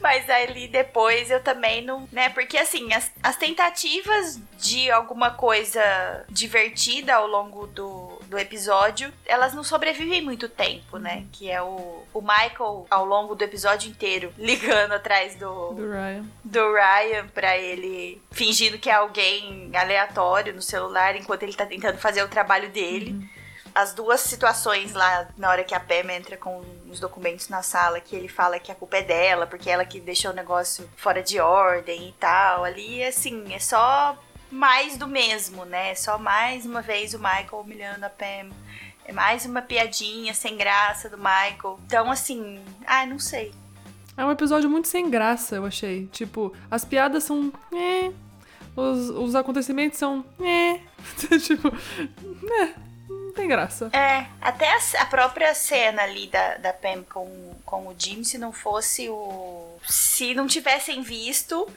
Mas 0.00 0.28
ali 0.28 0.68
depois 0.68 1.30
eu 1.30 1.40
também 1.42 1.82
não. 1.84 2.06
né? 2.12 2.28
Porque 2.30 2.58
assim, 2.58 2.92
as, 2.92 3.10
as 3.22 3.36
tentativas 3.36 4.38
de 4.58 4.90
alguma 4.90 5.30
coisa 5.30 6.24
divertida 6.28 7.14
ao 7.14 7.26
longo 7.26 7.66
do, 7.68 8.15
do 8.26 8.38
episódio, 8.38 9.12
elas 9.24 9.54
não 9.54 9.64
sobrevivem 9.64 10.22
muito 10.22 10.48
tempo, 10.48 10.98
né? 10.98 11.24
Que 11.32 11.50
é 11.50 11.62
o, 11.62 12.02
o 12.12 12.20
Michael, 12.20 12.86
ao 12.90 13.04
longo 13.04 13.34
do 13.34 13.42
episódio 13.44 13.90
inteiro, 13.90 14.32
ligando 14.38 14.92
atrás 14.92 15.34
do, 15.36 15.72
Do 15.72 15.90
Ryan. 15.90 16.24
do 16.44 16.72
Ryan 16.74 17.26
pra 17.28 17.56
ele 17.56 18.20
fingindo 18.30 18.78
que 18.78 18.90
é 18.90 18.94
alguém 18.94 19.70
aleatório 19.74 20.54
no 20.54 20.62
celular 20.62 21.16
enquanto 21.16 21.42
ele 21.44 21.54
tá 21.54 21.64
tentando 21.66 21.98
fazer 21.98 22.22
o 22.22 22.28
trabalho 22.28 22.68
dele. 22.70 23.28
As 23.74 23.92
duas 23.92 24.20
situações 24.20 24.94
lá, 24.94 25.28
na 25.36 25.50
hora 25.50 25.62
que 25.62 25.74
a 25.74 25.80
Pam 25.80 26.10
entra 26.10 26.34
com 26.38 26.64
os 26.88 26.98
documentos 26.98 27.50
na 27.50 27.62
sala, 27.62 28.00
que 28.00 28.16
ele 28.16 28.26
fala 28.26 28.58
que 28.58 28.72
a 28.72 28.74
culpa 28.74 28.96
é 28.96 29.02
dela, 29.02 29.46
porque 29.46 29.68
é 29.68 29.74
ela 29.74 29.84
que 29.84 30.00
deixou 30.00 30.30
o 30.30 30.34
negócio 30.34 30.88
fora 30.96 31.22
de 31.22 31.38
ordem 31.38 32.08
e 32.08 32.12
tal. 32.12 32.64
Ali, 32.64 33.04
assim, 33.04 33.52
é 33.52 33.58
só 33.58 34.16
mais 34.56 34.96
do 34.96 35.06
mesmo, 35.06 35.64
né? 35.64 35.94
Só 35.94 36.18
mais 36.18 36.64
uma 36.64 36.82
vez 36.82 37.14
o 37.14 37.18
Michael 37.18 37.60
humilhando 37.60 38.06
a 38.06 38.10
Pam. 38.10 38.50
É 39.04 39.12
mais 39.12 39.44
uma 39.46 39.62
piadinha 39.62 40.34
sem 40.34 40.56
graça 40.56 41.08
do 41.08 41.16
Michael. 41.16 41.78
Então, 41.86 42.10
assim, 42.10 42.60
ai, 42.84 43.06
não 43.06 43.18
sei. 43.18 43.52
É 44.16 44.24
um 44.24 44.32
episódio 44.32 44.68
muito 44.68 44.88
sem 44.88 45.08
graça, 45.10 45.56
eu 45.56 45.66
achei. 45.66 46.06
Tipo, 46.06 46.52
as 46.70 46.84
piadas 46.84 47.22
são. 47.24 47.52
Os, 48.74 49.10
os 49.10 49.34
acontecimentos 49.34 49.98
são. 49.98 50.24
É. 50.40 50.80
tipo. 51.38 51.70
Não 53.08 53.32
tem 53.32 53.46
graça. 53.46 53.90
É, 53.92 54.26
até 54.40 54.72
a, 54.72 54.78
a 55.02 55.06
própria 55.06 55.54
cena 55.54 56.02
ali 56.02 56.26
da, 56.28 56.56
da 56.56 56.72
Pam 56.72 57.04
com, 57.04 57.54
com 57.64 57.88
o 57.88 57.94
Jim, 57.96 58.24
se 58.24 58.38
não 58.38 58.52
fosse 58.52 59.08
o. 59.08 59.76
Se 59.86 60.34
não 60.34 60.46
tivessem 60.46 61.02
visto, 61.02 61.68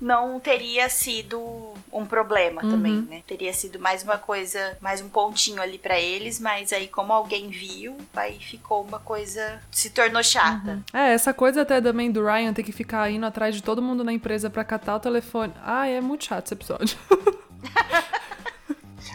não 0.00 0.38
teria 0.38 0.88
sido 0.88 1.72
um 1.92 2.04
problema 2.04 2.60
também, 2.60 3.00
né? 3.02 3.22
Teria 3.26 3.52
sido 3.52 3.78
mais 3.78 4.02
uma 4.02 4.18
coisa, 4.18 4.76
mais 4.80 5.00
um 5.00 5.08
pontinho 5.08 5.62
ali 5.62 5.78
pra 5.78 5.98
eles, 5.98 6.38
mas 6.38 6.72
aí, 6.72 6.88
como 6.88 7.12
alguém 7.12 7.48
viu, 7.48 7.96
aí 8.14 8.38
ficou 8.38 8.82
uma 8.82 8.98
coisa. 8.98 9.60
se 9.70 9.90
tornou 9.90 10.22
chata. 10.22 10.82
É, 10.92 11.12
essa 11.12 11.32
coisa 11.32 11.62
até 11.62 11.80
também 11.80 12.10
do 12.10 12.24
Ryan 12.24 12.52
ter 12.52 12.62
que 12.62 12.72
ficar 12.72 13.10
indo 13.10 13.24
atrás 13.24 13.54
de 13.54 13.62
todo 13.62 13.80
mundo 13.80 14.04
na 14.04 14.12
empresa 14.12 14.50
pra 14.50 14.64
catar 14.64 14.96
o 14.96 15.00
telefone. 15.00 15.52
Ah, 15.64 15.86
é 15.88 16.00
muito 16.00 16.26
chato 16.26 16.46
esse 16.46 16.54
episódio. 16.54 16.98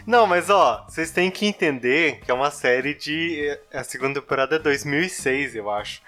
Não, 0.04 0.26
mas 0.26 0.50
ó, 0.50 0.84
vocês 0.88 1.12
têm 1.12 1.30
que 1.30 1.46
entender 1.46 2.20
que 2.24 2.30
é 2.30 2.34
uma 2.34 2.50
série 2.50 2.92
de. 2.94 3.56
A 3.72 3.84
segunda 3.84 4.20
temporada 4.20 4.56
é 4.56 4.58
2006, 4.58 5.54
eu 5.54 5.70
acho. 5.70 6.02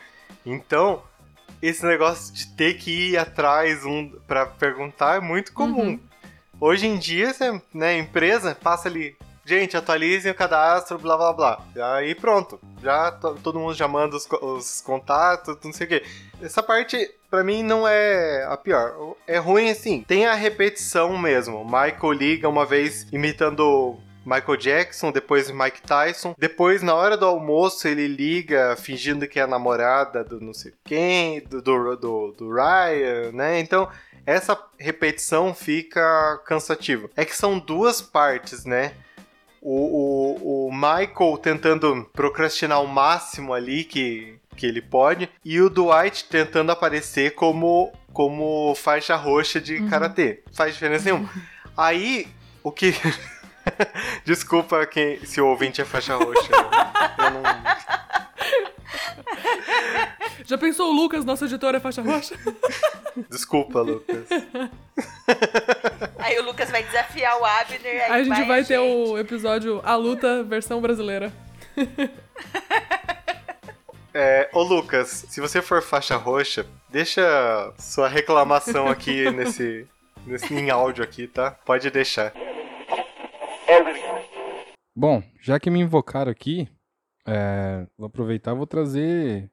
Então, 0.44 1.02
esse 1.62 1.84
negócio 1.84 2.32
de 2.34 2.46
ter 2.48 2.74
que 2.74 3.10
ir 3.10 3.18
atrás 3.18 3.84
um 3.84 4.10
pra 4.26 4.46
perguntar 4.46 5.16
é 5.16 5.20
muito 5.20 5.52
comum. 5.52 5.98
Hoje 6.60 6.86
em 6.86 6.98
dia, 6.98 7.32
você, 7.32 7.60
né, 7.72 7.98
empresa 7.98 8.54
passa 8.54 8.88
ali. 8.88 9.16
Gente, 9.46 9.76
atualizem 9.76 10.32
o 10.32 10.34
cadastro, 10.34 10.98
blá 10.98 11.16
blá 11.18 11.32
blá. 11.32 11.62
Aí 11.96 12.14
pronto. 12.14 12.58
Já 12.82 13.10
to- 13.12 13.38
todo 13.42 13.58
mundo 13.58 13.74
já 13.74 13.86
manda 13.86 14.16
os, 14.16 14.26
os 14.40 14.80
contatos, 14.80 15.58
não 15.62 15.72
sei 15.72 15.86
o 15.86 15.88
quê. 15.90 16.02
Essa 16.40 16.62
parte, 16.62 17.10
pra 17.30 17.44
mim, 17.44 17.62
não 17.62 17.86
é 17.86 18.44
a 18.48 18.56
pior. 18.56 19.14
É 19.26 19.36
ruim 19.36 19.68
assim. 19.68 20.02
Tem 20.08 20.24
a 20.24 20.32
repetição 20.34 21.18
mesmo. 21.18 21.62
Michael 21.62 22.12
liga 22.12 22.48
uma 22.48 22.64
vez 22.64 23.06
imitando 23.12 23.98
Michael 24.24 24.56
Jackson, 24.56 25.12
depois 25.12 25.50
Mike 25.50 25.82
Tyson. 25.82 26.34
Depois, 26.38 26.82
na 26.82 26.94
hora 26.94 27.16
do 27.16 27.26
almoço, 27.26 27.86
ele 27.86 28.06
liga 28.06 28.76
fingindo 28.76 29.28
que 29.28 29.38
é 29.38 29.42
a 29.42 29.46
namorada 29.46 30.24
do 30.24 30.40
não 30.40 30.54
sei 30.54 30.72
quem, 30.84 31.40
do, 31.42 31.60
do, 31.60 31.96
do, 31.96 32.32
do 32.32 32.52
Ryan, 32.52 33.32
né? 33.32 33.60
Então, 33.60 33.88
essa 34.26 34.58
repetição 34.78 35.54
fica 35.54 36.40
cansativa. 36.46 37.08
É 37.16 37.24
que 37.24 37.36
são 37.36 37.58
duas 37.58 38.00
partes, 38.00 38.64
né? 38.64 38.92
O, 39.60 40.66
o, 40.66 40.66
o 40.68 40.72
Michael 40.72 41.38
tentando 41.42 42.08
procrastinar 42.12 42.82
o 42.82 42.86
máximo 42.86 43.54
ali 43.54 43.84
que, 43.84 44.38
que 44.56 44.66
ele 44.66 44.82
pode, 44.82 45.28
e 45.44 45.60
o 45.60 45.70
Dwight 45.70 46.26
tentando 46.28 46.70
aparecer 46.70 47.34
como, 47.34 47.92
como 48.12 48.74
faixa 48.74 49.16
roxa 49.16 49.60
de 49.60 49.82
karatê. 49.88 50.42
Faz 50.52 50.74
diferença 50.74 51.04
nenhuma. 51.04 51.30
Aí, 51.76 52.28
o 52.62 52.70
que. 52.70 52.94
Desculpa 54.24 54.84
quem, 54.86 55.24
se 55.24 55.40
o 55.40 55.46
ouvinte 55.46 55.80
é 55.80 55.84
faixa 55.84 56.16
roxa. 56.16 56.50
Eu 57.18 57.30
não. 57.30 57.42
Já 60.44 60.58
pensou 60.58 60.90
o 60.90 60.92
Lucas, 60.92 61.24
nosso 61.24 61.44
editor, 61.46 61.74
é 61.74 61.80
faixa 61.80 62.02
roxa? 62.02 62.36
Desculpa, 63.30 63.80
Lucas. 63.80 64.26
Aí 66.18 66.38
o 66.38 66.44
Lucas 66.44 66.70
vai 66.70 66.82
desafiar 66.82 67.38
o 67.40 67.44
Abner. 67.44 67.80
Aí, 67.84 68.00
Aí 68.10 68.20
a 68.20 68.24
gente 68.24 68.42
vai, 68.44 68.64
ter 68.64 68.78
gente. 68.78 69.10
o 69.10 69.18
episódio 69.18 69.80
A 69.84 69.94
Luta, 69.94 70.42
versão 70.42 70.80
brasileira. 70.80 71.32
É, 74.12 74.48
ô 74.52 74.62
Lucas, 74.62 75.26
se 75.28 75.40
você 75.40 75.62
for 75.62 75.82
faixa 75.82 76.16
roxa, 76.16 76.66
deixa 76.88 77.72
sua 77.78 78.08
reclamação 78.08 78.88
aqui 78.88 79.30
nesse, 79.30 79.86
nesse 80.26 80.54
em 80.54 80.70
áudio 80.70 81.02
aqui, 81.02 81.26
tá? 81.26 81.50
Pode 81.50 81.90
deixar. 81.90 82.32
Bom, 84.96 85.22
já 85.40 85.58
que 85.58 85.70
me 85.70 85.80
invocaram 85.80 86.30
aqui, 86.30 86.68
é, 87.26 87.86
vou 87.96 88.06
aproveitar 88.06 88.52
e 88.52 88.56
vou 88.56 88.66
trazer 88.66 89.50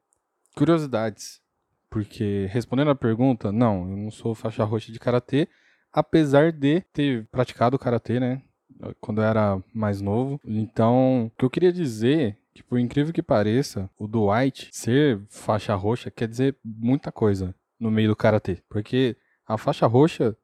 curiosidades. 0.55 1.41
Porque, 1.89 2.47
respondendo 2.49 2.91
a 2.91 2.95
pergunta, 2.95 3.51
não, 3.51 3.89
eu 3.89 3.97
não 3.97 4.11
sou 4.11 4.33
faixa 4.33 4.63
roxa 4.63 4.91
de 4.91 4.99
karatê, 4.99 5.47
apesar 5.91 6.51
de 6.51 6.81
ter 6.93 7.27
praticado 7.27 7.77
karatê, 7.77 8.19
né? 8.19 8.41
Quando 8.99 9.21
eu 9.21 9.25
era 9.25 9.61
mais 9.73 9.99
novo. 9.99 10.39
Então, 10.45 11.25
o 11.25 11.31
que 11.37 11.43
eu 11.43 11.49
queria 11.49 11.71
dizer, 11.71 12.37
que 12.53 12.63
por 12.63 12.79
incrível 12.79 13.13
que 13.13 13.21
pareça, 13.21 13.89
o 13.97 14.07
Dwight 14.07 14.69
ser 14.71 15.21
faixa 15.29 15.75
roxa 15.75 16.09
quer 16.09 16.27
dizer 16.27 16.55
muita 16.63 17.11
coisa 17.11 17.53
no 17.79 17.91
meio 17.91 18.09
do 18.09 18.15
karatê. 18.15 18.59
Porque 18.69 19.17
a 19.45 19.57
faixa 19.57 19.85
roxa, 19.85 20.35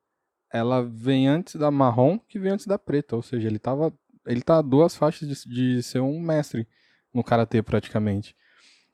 ela 0.52 0.84
vem 0.84 1.28
antes 1.28 1.56
da 1.56 1.70
marrom 1.72 2.18
que 2.20 2.40
vem 2.40 2.54
antes 2.54 2.66
da 2.66 2.78
preta. 2.78 3.16
Ou 3.16 3.22
seja, 3.22 3.48
ele 3.48 3.60
tava 3.60 3.94
ele 4.28 4.42
tá 4.42 4.58
a 4.58 4.62
duas 4.62 4.96
faixas 4.96 5.28
de, 5.28 5.50
de 5.50 5.84
ser 5.84 6.02
um 6.02 6.20
mestre 6.20 6.68
no 7.14 7.24
karatê 7.24 7.64
praticamente. 7.64 8.36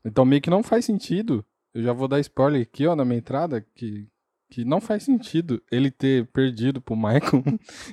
Então 0.06 0.24
meio 0.24 0.42
que 0.42 0.50
não 0.50 0.64
faz 0.64 0.86
sentido. 0.86 1.44
Eu 1.74 1.82
já 1.82 1.92
vou 1.92 2.08
dar 2.08 2.20
spoiler 2.20 2.62
aqui, 2.62 2.86
ó, 2.86 2.96
na 2.96 3.04
minha 3.04 3.18
entrada, 3.18 3.66
que, 3.76 4.08
que 4.50 4.64
não 4.64 4.80
faz 4.80 5.02
sentido 5.02 5.62
ele 5.72 5.90
ter 5.90 6.28
perdido 6.28 6.80
pro 6.80 6.96
Michael. 6.96 7.44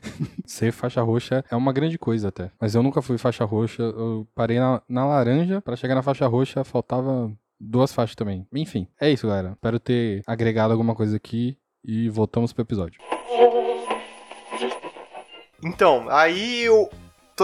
ser 0.45 0.71
faixa 0.71 1.01
roxa 1.01 1.43
é 1.51 1.57
uma 1.57 1.73
grande 1.73 1.99
coisa 1.99 2.29
até. 2.29 2.51
Mas 2.61 2.75
eu 2.75 2.83
nunca 2.83 3.01
fui 3.01 3.17
faixa 3.17 3.45
roxa. 3.45 3.83
Eu 3.83 4.29
parei 4.35 4.59
na, 4.59 4.83
na 4.87 5.07
laranja, 5.07 5.63
pra 5.63 5.77
chegar 5.77 5.95
na 5.95 6.03
faixa 6.03 6.27
roxa 6.27 6.63
faltava 6.63 7.33
duas 7.59 7.93
faixas 7.93 8.15
também. 8.15 8.47
Enfim, 8.53 8.87
é 9.01 9.11
isso, 9.11 9.27
galera. 9.27 9.53
Espero 9.53 9.81
ter 9.81 10.23
agregado 10.27 10.73
alguma 10.73 10.95
coisa 10.95 11.17
aqui 11.17 11.57
e 11.83 12.11
voltamos 12.11 12.53
pro 12.53 12.63
episódio. 12.63 13.01
Então, 15.63 16.07
aí 16.11 16.67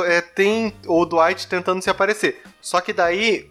é, 0.06 0.20
tem 0.20 0.75
o 0.87 1.04
Dwight 1.04 1.46
tentando 1.49 1.82
se 1.82 1.90
aparecer. 1.90 2.42
Só 2.61 2.80
que 2.80 2.92
daí, 2.92 3.50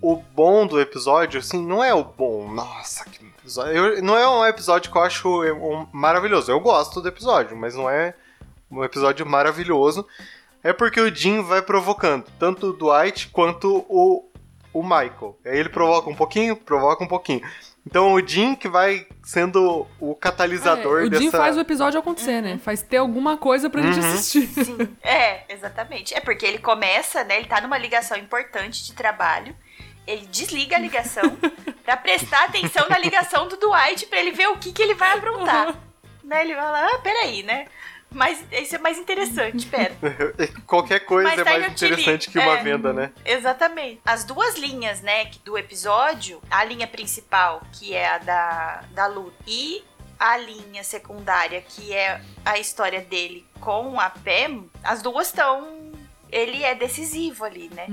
o 0.00 0.16
bom 0.16 0.66
do 0.66 0.80
episódio, 0.80 1.40
assim, 1.40 1.64
não 1.64 1.82
é 1.82 1.94
o 1.94 2.04
bom. 2.04 2.48
Nossa, 2.50 3.04
que 3.04 3.24
episódio. 3.24 3.72
eu- 3.72 4.02
não 4.02 4.16
é 4.16 4.28
um 4.28 4.46
episódio 4.46 4.90
que 4.90 4.96
eu 4.96 5.02
acho 5.02 5.44
é, 5.44 5.52
maravilhoso. 5.92 6.50
Eu 6.50 6.60
gosto 6.60 7.00
do 7.00 7.08
episódio, 7.08 7.56
mas 7.56 7.74
não 7.74 7.88
é 7.90 8.14
um 8.70 8.82
episódio 8.84 9.26
maravilhoso. 9.26 10.06
É 10.62 10.72
porque 10.72 11.00
o 11.00 11.12
Jim 11.12 11.42
vai 11.42 11.60
provocando 11.60 12.24
tanto 12.38 12.68
o 12.68 12.72
Dwight 12.72 13.28
quanto 13.28 13.84
o, 13.88 14.28
o 14.72 14.82
Michael. 14.82 15.36
Aí 15.44 15.58
ele 15.58 15.68
provoca 15.68 16.08
um 16.08 16.14
pouquinho, 16.14 16.54
provoca 16.56 17.02
um 17.02 17.08
pouquinho. 17.08 17.42
Então 17.86 18.12
o 18.12 18.26
Jim 18.26 18.54
que 18.54 18.68
vai 18.68 19.06
sendo 19.24 19.86
o 20.00 20.14
catalisador 20.14 21.02
É, 21.02 21.04
o 21.06 21.10
dessa. 21.10 21.22
Jim 21.22 21.30
faz 21.30 21.56
o 21.56 21.60
episódio 21.60 21.98
acontecer, 21.98 22.40
né? 22.40 22.58
Faz 22.58 22.80
ter 22.82 22.98
alguma 22.98 23.36
coisa 23.36 23.68
pra 23.68 23.82
gente 23.82 23.98
Uhum. 23.98 24.12
assistir. 24.14 24.46
Sim, 24.46 24.78
é, 25.02 25.42
exatamente. 25.52 26.14
É 26.14 26.20
porque 26.20 26.46
ele 26.46 26.58
começa, 26.58 27.24
né? 27.24 27.38
Ele 27.38 27.46
tá 27.48 27.60
numa 27.60 27.76
ligação 27.78 28.16
importante 28.16 28.84
de 28.84 28.92
trabalho. 28.92 29.54
Ele 30.06 30.26
desliga 30.26 30.76
a 30.76 30.78
ligação 30.78 31.22
pra 31.84 31.96
prestar 31.96 32.44
atenção 32.44 32.88
na 32.88 32.98
ligação 32.98 33.48
do 33.48 33.56
Dwight 33.56 34.06
pra 34.06 34.18
ele 34.20 34.30
ver 34.32 34.48
o 34.48 34.56
que, 34.58 34.72
que 34.72 34.82
ele 34.82 34.94
vai 34.94 35.16
aprontar. 35.16 35.74
Né? 36.24 36.40
Ele 36.42 36.54
vai 36.54 36.64
lá, 36.70 36.86
ah, 36.86 36.98
peraí, 36.98 37.42
né? 37.42 37.66
Mas 38.12 38.44
isso 38.52 38.74
é 38.76 38.78
mais 38.78 38.98
interessante, 38.98 39.66
pera. 39.70 39.94
Qualquer 40.66 41.00
coisa 41.00 41.28
Mais 41.28 41.40
é 41.40 41.44
tarde 41.44 41.60
mais 41.60 41.72
interessante 41.72 42.30
que 42.30 42.38
uma 42.38 42.58
É. 42.58 42.62
venda, 42.62 42.92
né? 42.92 43.10
Exatamente. 43.24 44.00
As 44.04 44.24
duas 44.24 44.56
linhas, 44.56 45.00
né, 45.00 45.30
do 45.44 45.56
episódio, 45.58 46.40
a 46.50 46.64
linha 46.64 46.86
principal, 46.86 47.62
que 47.72 47.94
é 47.94 48.08
a 48.08 48.18
da, 48.18 48.84
da 48.92 49.06
luta, 49.06 49.36
e 49.46 49.82
a 50.18 50.36
linha 50.36 50.84
secundária, 50.84 51.60
que 51.62 51.92
é 51.92 52.20
a 52.44 52.58
história 52.58 53.00
dele 53.00 53.44
com 53.60 53.98
a 53.98 54.08
Pam, 54.10 54.64
as 54.84 55.02
duas 55.02 55.28
estão 55.28 55.82
ele 56.30 56.62
é 56.64 56.74
decisivo 56.74 57.44
ali, 57.44 57.68
né? 57.74 57.84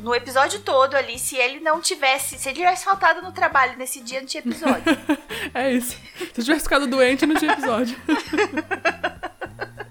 No 0.00 0.14
episódio 0.14 0.60
todo 0.60 0.94
ali, 0.94 1.18
se 1.18 1.34
ele 1.36 1.60
não 1.60 1.80
tivesse, 1.80 2.38
se 2.38 2.46
ele 2.50 2.56
tivesse 2.56 2.84
faltado 2.84 3.22
no 3.22 3.32
trabalho 3.32 3.78
nesse 3.78 4.02
dia, 4.02 4.20
não 4.20 4.26
tinha 4.26 4.40
episódio. 4.42 4.84
É 5.54 5.72
isso. 5.72 5.96
Se 6.18 6.40
eu 6.40 6.44
tivesse 6.44 6.64
ficado 6.64 6.86
doente, 6.88 7.24
não 7.24 7.36
tinha 7.36 7.52
episódio. 7.52 7.96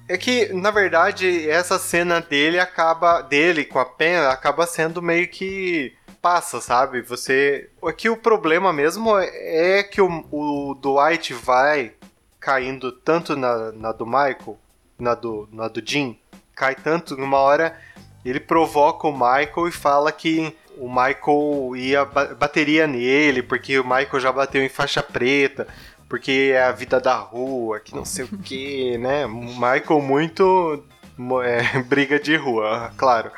É 0.08 0.18
que, 0.18 0.54
na 0.54 0.70
verdade, 0.70 1.50
essa 1.50 1.80
cena 1.80 2.22
dele 2.22 2.60
acaba. 2.60 3.22
dele 3.22 3.66
com 3.66 3.80
a 3.80 3.86
Pen 3.86 4.18
acaba 4.18 4.68
sendo 4.68 5.02
meio 5.02 5.28
que. 5.28 5.94
passa, 6.22 6.62
sabe? 6.62 7.02
Você. 7.02 7.70
Aqui 7.84 8.10
o 8.10 8.18
problema 8.18 8.72
mesmo 8.72 9.18
é 9.18 9.84
que 9.84 10.02
o, 10.02 10.26
o 10.32 10.76
Dwight 10.76 11.34
vai 11.34 11.94
caindo 12.40 12.92
tanto 12.92 13.36
na, 13.36 13.72
na 13.72 13.92
do 13.92 14.06
Michael, 14.06 14.58
na 15.00 15.16
do, 15.16 15.50
na 15.52 15.68
do 15.68 15.82
Jim, 15.84 16.20
cai 16.56 16.76
tanto 16.76 17.18
numa 17.18 17.40
hora. 17.40 17.76
Ele 18.24 18.40
provoca 18.40 19.08
o 19.08 19.12
Michael 19.12 19.68
e 19.68 19.72
fala 19.72 20.12
que 20.12 20.56
o 20.78 20.88
Michael 20.88 21.76
ia 21.76 22.06
ba- 22.06 22.34
bateria 22.36 22.86
nele, 22.88 23.42
porque 23.42 23.80
o 23.80 23.84
Michael 23.84 24.20
já 24.20 24.32
bateu 24.32 24.64
em 24.64 24.70
faixa 24.70 25.02
preta, 25.02 25.68
porque 26.08 26.52
é 26.54 26.64
a 26.64 26.72
vida 26.72 27.00
da 27.00 27.16
rua, 27.16 27.80
que 27.80 27.96
não 27.96 28.06
sei 28.06 28.26
o 28.26 28.38
que, 28.38 28.98
né? 29.00 29.28
Michael 29.28 30.02
muito 30.02 30.84
é, 31.44 31.82
briga 31.84 32.20
de 32.20 32.36
rua, 32.36 32.92
claro. 32.98 33.32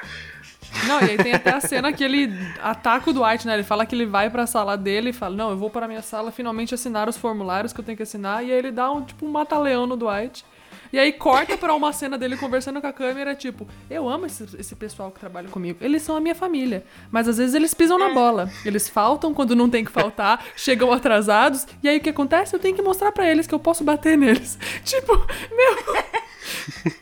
Não, 0.86 1.02
e 1.02 1.12
aí 1.12 1.18
tem 1.18 1.34
até 1.34 1.52
a 1.52 1.62
cena 1.62 1.94
que 1.94 2.04
ele 2.04 2.30
ataca 2.62 3.10
o 3.10 3.14
Dwight, 3.14 3.48
né? 3.48 3.54
Ele 3.54 3.64
fala 3.64 3.86
que 3.86 3.96
ele 3.96 4.06
vai 4.06 4.30
pra 4.30 4.46
sala 4.46 4.78
dele 4.78 5.10
e 5.10 5.14
fala: 5.14 5.36
Não, 5.36 5.50
eu 5.50 5.58
vou 5.58 5.70
para 5.70 5.88
minha 5.88 6.02
sala 6.02 6.32
finalmente 6.32 6.74
assinar 6.74 7.08
os 7.08 7.18
formulários 7.18 7.72
que 7.72 7.80
eu 7.80 7.86
tenho 7.86 7.96
que 7.96 8.04
assinar. 8.04 8.44
E 8.44 8.52
aí 8.52 8.58
ele 8.58 8.72
dá 8.72 8.92
um 8.92 9.02
tipo 9.02 9.26
um 9.26 9.32
mata-leão 9.32 9.88
no 9.88 9.96
Dwight. 9.96 10.46
E 10.92 11.00
aí 11.00 11.12
corta 11.14 11.58
pra 11.58 11.74
uma 11.74 11.92
cena 11.94 12.18
dele 12.18 12.38
conversando 12.38 12.80
com 12.82 12.88
a 12.88 12.94
câmera, 12.94 13.36
tipo, 13.36 13.68
eu 13.90 14.08
amo 14.08 14.26
esse, 14.26 14.44
esse 14.58 14.76
pessoal 14.76 15.12
que 15.12 15.20
trabalha 15.20 15.50
comigo. 15.50 15.80
Eles 15.82 16.02
são 16.02 16.16
a 16.16 16.22
minha 16.22 16.36
família. 16.36 16.84
Mas 17.12 17.28
às 17.28 17.38
vezes 17.38 17.56
eles 17.56 17.74
pisam 17.74 17.98
na 17.98 18.10
bola. 18.14 18.50
Eles 18.66 18.88
faltam 18.90 19.34
quando 19.34 19.56
não 19.56 19.70
tem 19.70 19.84
que 19.84 19.92
faltar, 19.92 20.44
chegam 20.56 20.92
atrasados. 20.92 21.68
E 21.84 21.90
aí 21.90 21.98
o 21.98 22.02
que 22.02 22.10
acontece? 22.10 22.56
Eu 22.56 22.60
tenho 22.60 22.76
que 22.76 22.82
mostrar 22.82 23.12
pra 23.12 23.30
eles 23.30 23.48
que 23.48 23.54
eu 23.54 23.60
posso 23.60 23.84
bater 23.84 24.18
neles. 24.18 24.58
Tipo, 24.84 25.14
meu. 25.52 26.04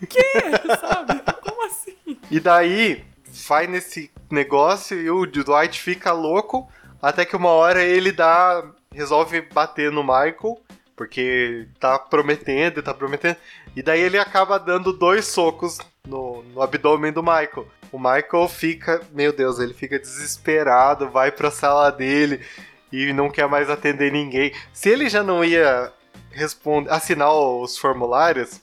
que? 0.10 0.78
Sabe? 0.80 1.22
Como 1.42 1.66
assim? 1.66 2.18
E 2.32 2.40
daí 2.40 3.04
vai 3.48 3.68
nesse 3.68 4.12
negócio 4.30 5.00
e 5.00 5.10
o 5.10 5.26
Dwight 5.26 5.80
fica 5.80 6.12
louco, 6.12 6.68
até 7.02 7.26
que 7.26 7.36
uma 7.36 7.50
hora 7.50 7.84
ele 7.84 8.12
dá. 8.12 8.64
resolve 8.92 9.42
bater 9.54 9.92
no 9.92 10.04
Michael, 10.04 10.60
porque 10.96 11.68
tá 11.80 12.00
prometendo, 12.00 12.82
tá 12.82 12.94
prometendo. 12.94 13.38
E 13.76 13.82
daí 13.82 14.02
ele 14.02 14.18
acaba 14.18 14.58
dando 14.58 14.94
dois 14.94 15.26
socos 15.26 15.78
no, 16.08 16.44
no 16.44 16.62
abdômen 16.62 17.12
do 17.12 17.22
Michael. 17.22 17.68
O 17.92 18.00
Michael 18.00 18.48
fica, 18.48 19.02
meu 19.12 19.32
Deus, 19.32 19.60
ele 19.60 19.74
fica 19.74 20.00
desesperado, 20.00 21.10
vai 21.10 21.32
pra 21.32 21.52
sala 21.52 21.92
dele 21.92 22.42
e 22.92 23.12
não 23.14 23.30
quer 23.30 23.48
mais 23.48 23.70
atender 23.70 24.12
ninguém. 24.12 24.54
Se 24.74 24.90
ele 24.90 25.10
já 25.10 25.24
não 25.24 25.44
ia 25.44 25.92
responder, 26.32 26.92
assinar 26.92 27.34
os 27.34 27.78
formulários, 27.78 28.62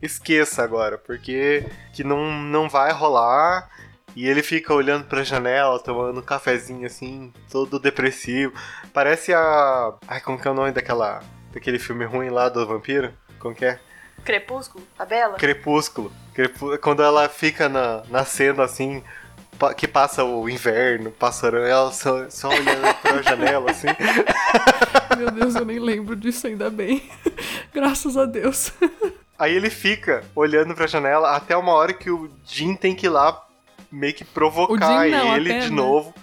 esqueça 0.00 0.62
agora, 0.62 0.98
porque 0.98 1.64
que 1.92 2.04
não, 2.04 2.32
não 2.32 2.68
vai 2.68 2.92
rolar. 2.92 3.70
E 4.14 4.26
ele 4.26 4.42
fica 4.42 4.72
olhando 4.72 5.04
pra 5.04 5.22
janela, 5.22 5.78
tomando 5.78 6.20
um 6.20 6.22
cafezinho 6.22 6.86
assim, 6.86 7.30
todo 7.50 7.78
depressivo. 7.78 8.54
Parece 8.90 9.34
a. 9.34 9.92
Ai, 10.08 10.22
como 10.22 10.40
que 10.40 10.48
é 10.48 10.50
o 10.50 10.54
nome 10.54 10.72
daquela. 10.72 11.22
Daquele 11.56 11.78
filme 11.78 12.04
ruim 12.04 12.28
lá 12.28 12.50
do 12.50 12.66
vampiro? 12.66 13.12
Como 13.38 13.54
que 13.54 13.64
é? 13.64 13.80
Crepúsculo, 14.22 14.86
a 14.98 15.04
Bela. 15.06 15.36
Crepúsculo. 15.36 16.12
Crepu- 16.34 16.76
Quando 16.78 17.02
ela 17.02 17.28
fica 17.30 17.66
na, 17.68 18.02
na 18.10 18.24
cena 18.26 18.64
assim, 18.64 19.02
pa- 19.58 19.72
que 19.72 19.88
passa 19.88 20.22
o 20.22 20.48
inverno, 20.50 21.10
passando, 21.10 21.56
ela 21.58 21.90
só, 21.92 22.28
só 22.28 22.48
olhando 22.48 22.94
pra 23.00 23.22
janela 23.22 23.70
assim. 23.70 23.86
Meu 25.16 25.30
Deus, 25.30 25.54
eu 25.54 25.64
nem 25.64 25.78
lembro 25.78 26.14
disso 26.14 26.46
ainda 26.46 26.68
bem. 26.68 27.08
Graças 27.72 28.16
a 28.18 28.26
Deus. 28.26 28.70
Aí 29.38 29.54
ele 29.54 29.70
fica 29.70 30.24
olhando 30.34 30.74
pra 30.74 30.86
janela 30.86 31.34
até 31.34 31.56
uma 31.56 31.72
hora 31.72 31.92
que 31.94 32.10
o 32.10 32.30
Jim 32.44 32.74
tem 32.74 32.94
que 32.94 33.06
ir 33.06 33.10
lá 33.10 33.42
meio 33.90 34.12
que 34.12 34.24
provocar 34.24 35.06
não, 35.08 35.32
a 35.32 35.36
ele 35.38 35.48
Pen, 35.50 35.60
de 35.60 35.70
né? 35.70 35.76
novo. 35.76 36.14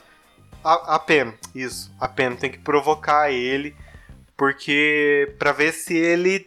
A, 0.64 0.96
a 0.96 1.00
Pen, 1.00 1.34
isso. 1.56 1.92
A 2.00 2.08
Pen 2.08 2.36
tem 2.36 2.52
que 2.52 2.58
provocar 2.60 3.32
ele, 3.32 3.76
porque 4.36 5.34
pra 5.38 5.52
ver 5.52 5.74
se 5.74 5.96
ele 5.96 6.46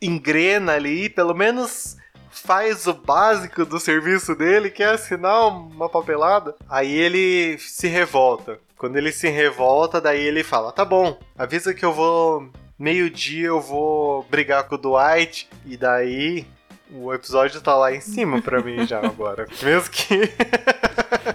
engrena 0.00 0.72
ali, 0.72 1.08
pelo 1.08 1.34
menos 1.34 1.96
faz 2.30 2.86
o 2.86 2.94
básico 2.94 3.64
do 3.64 3.78
serviço 3.78 4.34
dele, 4.34 4.70
que 4.70 4.82
é 4.82 4.90
assinar 4.90 5.48
uma 5.48 5.88
papelada. 5.88 6.54
Aí 6.68 6.92
ele 6.92 7.56
se 7.58 7.86
revolta. 7.88 8.58
Quando 8.76 8.96
ele 8.96 9.12
se 9.12 9.28
revolta, 9.28 10.00
daí 10.00 10.20
ele 10.20 10.42
fala: 10.42 10.72
"Tá 10.72 10.84
bom, 10.84 11.18
avisa 11.38 11.72
que 11.72 11.84
eu 11.84 11.92
vou 11.92 12.50
meio-dia 12.78 13.46
eu 13.46 13.60
vou 13.60 14.24
brigar 14.28 14.64
com 14.64 14.74
o 14.74 14.78
Dwight 14.78 15.48
e 15.64 15.76
daí 15.76 16.44
o 16.92 17.14
episódio 17.14 17.60
tá 17.60 17.74
lá 17.76 17.94
em 17.94 18.00
cima 18.00 18.42
pra 18.42 18.60
mim 18.60 18.86
já 18.86 18.98
agora. 19.04 19.46
Mesmo 19.62 19.90
que 19.90 20.30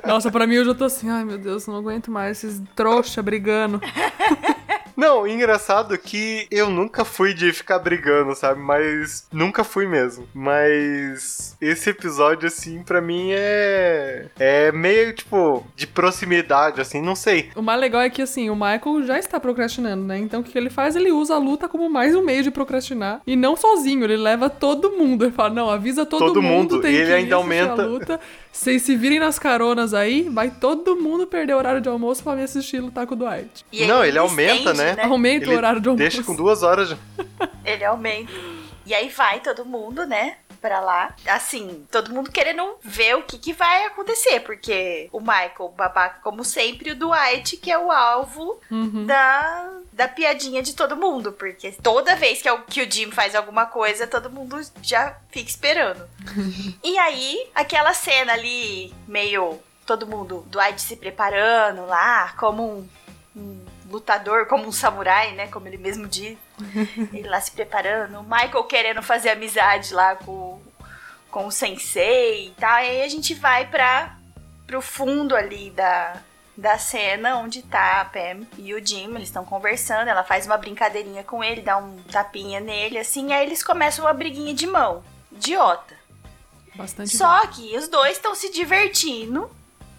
Nossa, 0.06 0.30
pra 0.30 0.46
mim 0.46 0.56
eu 0.56 0.66
já 0.66 0.76
tô 0.76 0.86
assim, 0.86 1.10
ai 1.10 1.24
meu 1.24 1.38
Deus, 1.38 1.66
não 1.66 1.76
aguento 1.78 2.12
mais 2.12 2.44
esses 2.44 2.62
trouxa 2.76 3.24
brigando. 3.24 3.82
Não, 5.00 5.26
engraçado 5.26 5.98
que 5.98 6.46
eu 6.52 6.70
nunca 6.70 7.06
fui 7.06 7.34
de 7.34 7.54
ficar 7.54 7.80
brigando, 7.80 8.36
sabe? 8.36 8.60
Mas 8.60 9.26
nunca 9.32 9.64
fui 9.64 9.88
mesmo. 9.88 10.28
Mas 10.34 11.56
esse 11.62 11.90
episódio, 11.90 12.48
assim, 12.48 12.84
pra 12.84 13.00
mim 13.00 13.30
é. 13.32 14.26
É 14.38 14.72
meio, 14.74 15.14
tipo, 15.14 15.66
de 15.76 15.88
proximidade, 15.88 16.82
assim, 16.82 17.02
não 17.02 17.16
sei. 17.16 17.50
O 17.56 17.62
mais 17.62 17.80
legal 17.80 18.02
é 18.02 18.10
que, 18.10 18.22
assim, 18.22 18.50
o 18.50 18.56
Michael 18.56 19.04
já 19.06 19.18
está 19.18 19.40
procrastinando, 19.40 20.04
né? 20.04 20.18
Então 20.18 20.42
o 20.42 20.44
que 20.44 20.58
ele 20.58 20.70
faz? 20.70 20.98
Ele 20.98 21.12
usa 21.14 21.36
a 21.36 21.38
luta 21.40 21.70
como 21.70 21.90
mais 21.90 22.14
um 22.14 22.22
meio 22.22 22.44
de 22.44 22.52
procrastinar. 22.52 23.22
E 23.26 23.38
não 23.38 23.56
sozinho, 23.56 24.04
ele 24.04 24.18
leva 24.18 24.50
todo 24.50 24.92
mundo. 24.92 25.24
Ele 25.26 25.32
fala, 25.32 25.50
não, 25.52 25.70
avisa 25.70 26.06
todo, 26.06 26.20
Todo 26.20 26.42
mundo. 26.42 26.82
tem 26.82 26.92
E 26.92 26.96
ele 26.96 27.06
que 27.06 27.12
ir 27.12 27.14
ainda 27.16 27.36
aumenta- 27.36 27.82
A 27.84 27.86
luta. 27.86 28.20
Vocês 28.52 28.82
se 28.82 28.96
virem 28.96 29.20
nas 29.20 29.40
caronas 29.40 29.94
aí, 29.94 30.28
vai 30.30 30.50
todo 30.50 30.96
mundo 30.96 31.26
perder 31.26 31.54
o 31.54 31.58
horário 31.58 31.80
de 31.80 31.88
almoço 31.88 32.24
pra 32.24 32.36
me 32.36 32.44
assistir 32.44 32.80
lutar 32.80 33.08
com 33.08 33.14
o 33.14 33.18
Dwight. 33.18 33.66
E 33.72 33.86
Não, 33.86 34.02
aí 34.02 34.10
ele 34.10 34.18
aumenta, 34.18 34.72
estende, 34.72 34.78
né? 34.78 35.04
Aumenta 35.04 35.46
Ele 35.46 35.54
o 35.54 35.58
horário 35.58 35.80
de 35.80 35.88
almoço. 35.88 36.02
Deixa 36.02 36.24
com 36.24 36.36
duas 36.36 36.62
horas. 36.64 36.96
Ele 37.64 37.86
aumenta. 37.86 38.32
E 38.86 38.94
aí 38.94 39.08
vai 39.10 39.40
todo 39.40 39.64
mundo, 39.66 40.06
né? 40.06 40.38
Pra 40.62 40.80
lá. 40.82 41.16
Assim, 41.28 41.88
todo 41.92 42.12
mundo 42.14 42.32
querendo 42.32 42.76
ver 42.84 43.16
o 43.16 43.24
que, 43.24 43.38
que 43.38 43.54
vai 43.54 43.86
acontecer. 43.86 44.42
Porque 44.42 45.08
o 45.12 45.20
Michael, 45.20 45.74
babaca 45.76 46.20
como 46.22 46.44
sempre, 46.44 46.90
e 46.90 46.92
o 46.92 46.96
Dwight, 46.96 47.58
que 47.58 47.72
é 47.72 47.78
o 47.78 47.92
alvo 47.92 48.60
Uhum. 48.70 49.06
da, 49.06 49.72
da 49.94 50.08
piadinha 50.08 50.62
de 50.62 50.74
todo 50.76 50.98
mundo. 50.98 51.32
Porque 51.32 51.72
toda 51.72 52.16
vez 52.16 52.42
que, 52.42 52.48
é 52.48 52.54
o- 52.54 52.64
que 52.64 52.82
o 52.82 52.92
Jim 52.92 53.10
faz 53.12 53.36
alguma 53.36 53.66
coisa, 53.68 54.06
todo 54.08 54.30
mundo 54.30 54.60
já 54.82 55.16
fica 55.32 55.50
esperando. 55.50 56.04
e 56.84 56.98
aí, 56.98 57.50
aquela 57.56 57.94
cena 57.94 58.34
ali, 58.34 58.94
meio 59.08 59.60
todo 59.86 60.06
mundo, 60.06 60.46
Dwight 60.48 60.82
se 60.82 60.96
preparando 60.98 61.86
lá, 61.88 62.34
como 62.38 62.64
um, 62.64 62.90
um 63.36 63.66
lutador, 63.90 64.46
como 64.46 64.68
um 64.68 64.72
samurai, 64.72 65.32
né? 65.34 65.48
Como 65.48 65.68
ele 65.68 65.78
mesmo 65.78 66.06
diz. 66.08 66.38
Ele 67.14 67.28
lá 67.28 67.40
se 67.42 67.52
preparando, 67.52 68.20
o 68.20 68.24
Michael 68.24 68.64
querendo 68.66 69.02
fazer 69.02 69.30
amizade 69.30 69.94
lá 69.94 70.16
com, 70.16 70.62
com 71.32 71.48
o 71.48 71.52
sensei 71.52 72.48
e 72.48 72.52
tal. 72.52 72.80
E 72.80 72.90
aí 72.90 73.02
a 73.04 73.08
gente 73.08 73.34
vai 73.34 73.66
pra, 73.68 74.16
pro 74.68 74.82
fundo 74.82 75.36
ali 75.36 75.70
da, 75.72 76.18
da 76.56 76.78
cena 76.78 77.38
onde 77.38 77.62
tá 77.64 78.02
a 78.02 78.06
Pam 78.06 78.46
e 78.58 78.74
o 78.74 78.86
Jim. 78.86 79.16
Eles 79.16 79.30
estão 79.30 79.46
conversando, 79.46 80.08
ela 80.08 80.24
faz 80.24 80.46
uma 80.46 80.58
brincadeirinha 80.58 81.24
com 81.24 81.44
ele, 81.44 81.62
dá 81.62 81.78
um 81.78 82.02
tapinha 82.04 82.60
nele, 82.60 82.98
assim. 82.98 83.34
Aí 83.34 83.46
eles 83.46 83.64
começam 83.64 84.06
uma 84.06 84.14
briguinha 84.14 84.54
de 84.54 84.68
mão. 84.68 85.04
Idiota. 85.32 85.98
Bastante 86.76 87.16
Só 87.16 87.46
que 87.48 87.76
os 87.78 87.88
dois 87.88 88.18
estão 88.18 88.34
se 88.36 88.52
divertindo, 88.52 89.50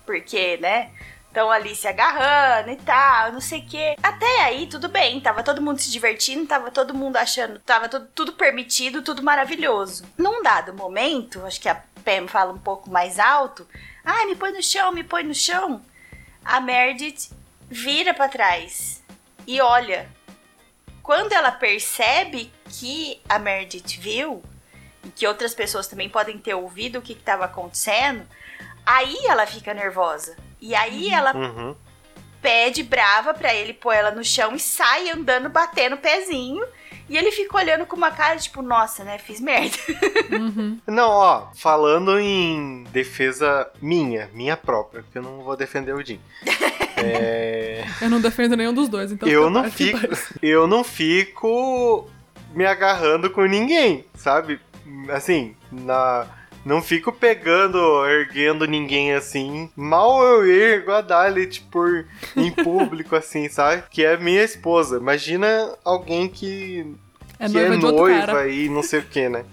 porque, 0.06 0.56
né? 0.58 0.90
Estão 1.30 1.48
ali 1.48 1.76
se 1.76 1.86
agarrando 1.86 2.72
e 2.72 2.76
tal, 2.76 3.30
não 3.30 3.40
sei 3.40 3.60
o 3.60 3.66
quê. 3.66 3.94
Até 4.02 4.42
aí, 4.42 4.66
tudo 4.66 4.88
bem. 4.88 5.20
Tava 5.20 5.44
todo 5.44 5.62
mundo 5.62 5.80
se 5.80 5.88
divertindo, 5.88 6.44
tava 6.44 6.72
todo 6.72 6.92
mundo 6.92 7.16
achando. 7.16 7.60
Tava 7.60 7.88
tudo, 7.88 8.08
tudo 8.12 8.32
permitido, 8.32 9.00
tudo 9.00 9.22
maravilhoso. 9.22 10.04
Num 10.18 10.42
dado 10.42 10.74
momento, 10.74 11.46
acho 11.46 11.60
que 11.60 11.68
a 11.68 11.80
Pam 12.04 12.26
fala 12.26 12.52
um 12.52 12.58
pouco 12.58 12.90
mais 12.90 13.20
alto. 13.20 13.64
Ai, 14.04 14.26
me 14.26 14.34
põe 14.34 14.50
no 14.50 14.60
chão, 14.60 14.90
me 14.90 15.04
põe 15.04 15.22
no 15.22 15.32
chão. 15.32 15.80
A 16.44 16.58
Meredith 16.58 17.30
vira 17.68 18.12
pra 18.12 18.28
trás 18.28 19.00
e 19.46 19.60
olha. 19.60 20.08
Quando 21.00 21.32
ela 21.32 21.52
percebe 21.52 22.52
que 22.68 23.20
a 23.28 23.38
Meredith 23.38 24.00
viu, 24.00 24.42
e 25.04 25.10
que 25.10 25.28
outras 25.28 25.54
pessoas 25.54 25.86
também 25.86 26.08
podem 26.08 26.38
ter 26.38 26.54
ouvido 26.54 26.98
o 26.98 27.02
que 27.02 27.12
estava 27.12 27.44
acontecendo, 27.44 28.26
aí 28.84 29.16
ela 29.26 29.46
fica 29.46 29.72
nervosa. 29.72 30.36
E 30.60 30.74
aí 30.74 31.10
ela 31.10 31.34
Uhum. 31.36 31.74
pede 32.42 32.82
brava 32.82 33.32
pra 33.34 33.54
ele 33.54 33.72
pôr 33.72 33.92
ela 33.92 34.10
no 34.10 34.24
chão 34.24 34.54
e 34.54 34.60
sai 34.60 35.10
andando 35.10 35.48
batendo 35.50 35.94
o 35.94 35.98
pezinho 35.98 36.64
E 37.08 37.16
ele 37.18 37.30
fica 37.32 37.56
olhando 37.56 37.84
com 37.86 37.96
uma 37.96 38.10
cara 38.12 38.36
tipo, 38.38 38.62
nossa, 38.62 39.02
né? 39.02 39.18
Fiz 39.18 39.40
merda. 39.40 39.76
Não, 40.86 41.10
ó, 41.10 41.46
falando 41.56 42.18
em 42.20 42.84
defesa 42.92 43.68
minha, 43.82 44.30
minha 44.32 44.56
própria, 44.56 45.02
porque 45.02 45.18
eu 45.18 45.22
não 45.22 45.40
vou 45.42 45.56
defender 45.56 45.92
o 45.92 46.04
Jim. 46.04 46.20
É, 47.02 47.82
Eu 48.02 48.10
não 48.10 48.20
defendo 48.20 48.54
nenhum 48.56 48.74
dos 48.74 48.86
dois, 48.88 49.10
então. 49.10 49.26
eu 49.26 49.48
não 49.48 49.70
fico, 49.70 49.98
eu 50.42 50.66
não 50.66 50.84
fico 50.84 52.06
me 52.52 52.66
agarrando 52.66 53.30
com 53.30 53.42
ninguém, 53.46 54.04
sabe? 54.14 54.60
Assim, 55.08 55.56
na 55.72 56.26
não 56.64 56.82
fico 56.82 57.12
pegando, 57.12 57.78
erguendo 58.06 58.66
ninguém 58.66 59.12
assim. 59.14 59.70
Mal 59.76 60.22
eu 60.22 60.46
ergo 60.46 60.92
a 60.92 61.00
Dalit 61.00 61.62
por 61.70 62.06
em 62.36 62.50
público 62.64 63.16
assim, 63.16 63.48
sabe? 63.48 63.82
Que 63.90 64.04
é 64.04 64.16
minha 64.16 64.42
esposa. 64.42 64.96
Imagina 64.98 65.74
alguém 65.84 66.28
que 66.28 66.94
É 67.38 67.46
que 67.46 67.52
noiva 67.52 67.74
é 67.74 67.76
noiva 67.78 68.48
e 68.48 68.68
não 68.68 68.82
sei 68.82 69.00
o 69.00 69.04
que, 69.04 69.28
né? 69.28 69.44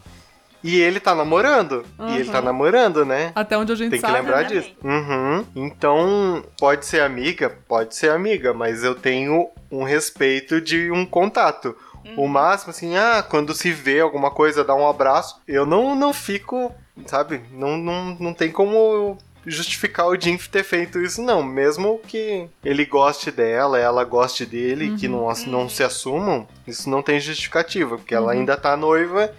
E 0.64 0.82
ele 0.82 1.00
tá 1.00 1.14
namorando. 1.14 1.86
E 2.10 2.16
ele 2.18 2.30
tá 2.30 2.40
Uhum. 2.40 2.46
namorando, 2.46 3.06
né? 3.06 3.32
Até 3.36 3.56
onde 3.58 3.72
a 3.72 3.76
gente 3.76 3.92
Tem 3.92 4.02
que 4.02 4.06
sabe. 4.08 4.20
lembrar 4.20 4.42
né? 4.42 4.48
disso. 4.50 4.72
Uhum. 4.84 5.46
Então, 5.56 6.44
pode 6.60 6.86
ser 6.86 7.02
amiga, 7.02 7.56
pode 7.68 7.96
ser 7.96 8.10
amiga, 8.10 8.54
mas 8.54 8.84
eu 8.84 8.96
tenho 8.96 9.50
um 9.72 9.84
respeito 9.84 10.60
de 10.60 10.92
um 10.92 11.06
contato. 11.06 11.76
Uhum. 12.08 12.26
O 12.26 12.28
máximo, 12.28 12.72
assim, 12.72 12.96
ah, 12.96 13.24
quando 13.28 13.54
se 13.54 13.72
vê 13.72 14.00
alguma 14.00 14.32
coisa, 14.32 14.64
dá 14.64 14.76
um 14.76 14.88
abraço. 14.88 15.42
Eu 15.48 15.66
não, 15.66 15.96
não 15.96 16.14
fico, 16.14 16.72
sabe? 17.06 17.42
Não, 17.52 17.78
não, 17.78 18.16
não 18.20 18.34
tem 18.34 18.52
como 18.52 19.18
justificar 19.46 20.08
o 20.08 20.20
Jim 20.20 20.38
ter 20.38 20.64
feito 20.64 21.02
isso, 21.02 21.22
não. 21.22 21.42
Mesmo 21.42 22.00
que 22.06 22.48
ele 22.64 22.86
goste 22.86 23.32
dela, 23.32 23.80
ela 23.80 24.04
goste 24.04 24.46
dele, 24.46 24.98
que 24.98 25.08
não, 25.08 25.32
não 25.48 25.70
se 25.70 25.84
assumam, 25.84 26.48
isso 26.68 26.90
não 26.90 27.02
tem 27.02 27.20
justificativa, 27.20 27.98
porque 27.98 28.14
ela 28.14 28.34
ainda 28.34 28.58
tá 28.58 28.76
noiva 28.76 29.34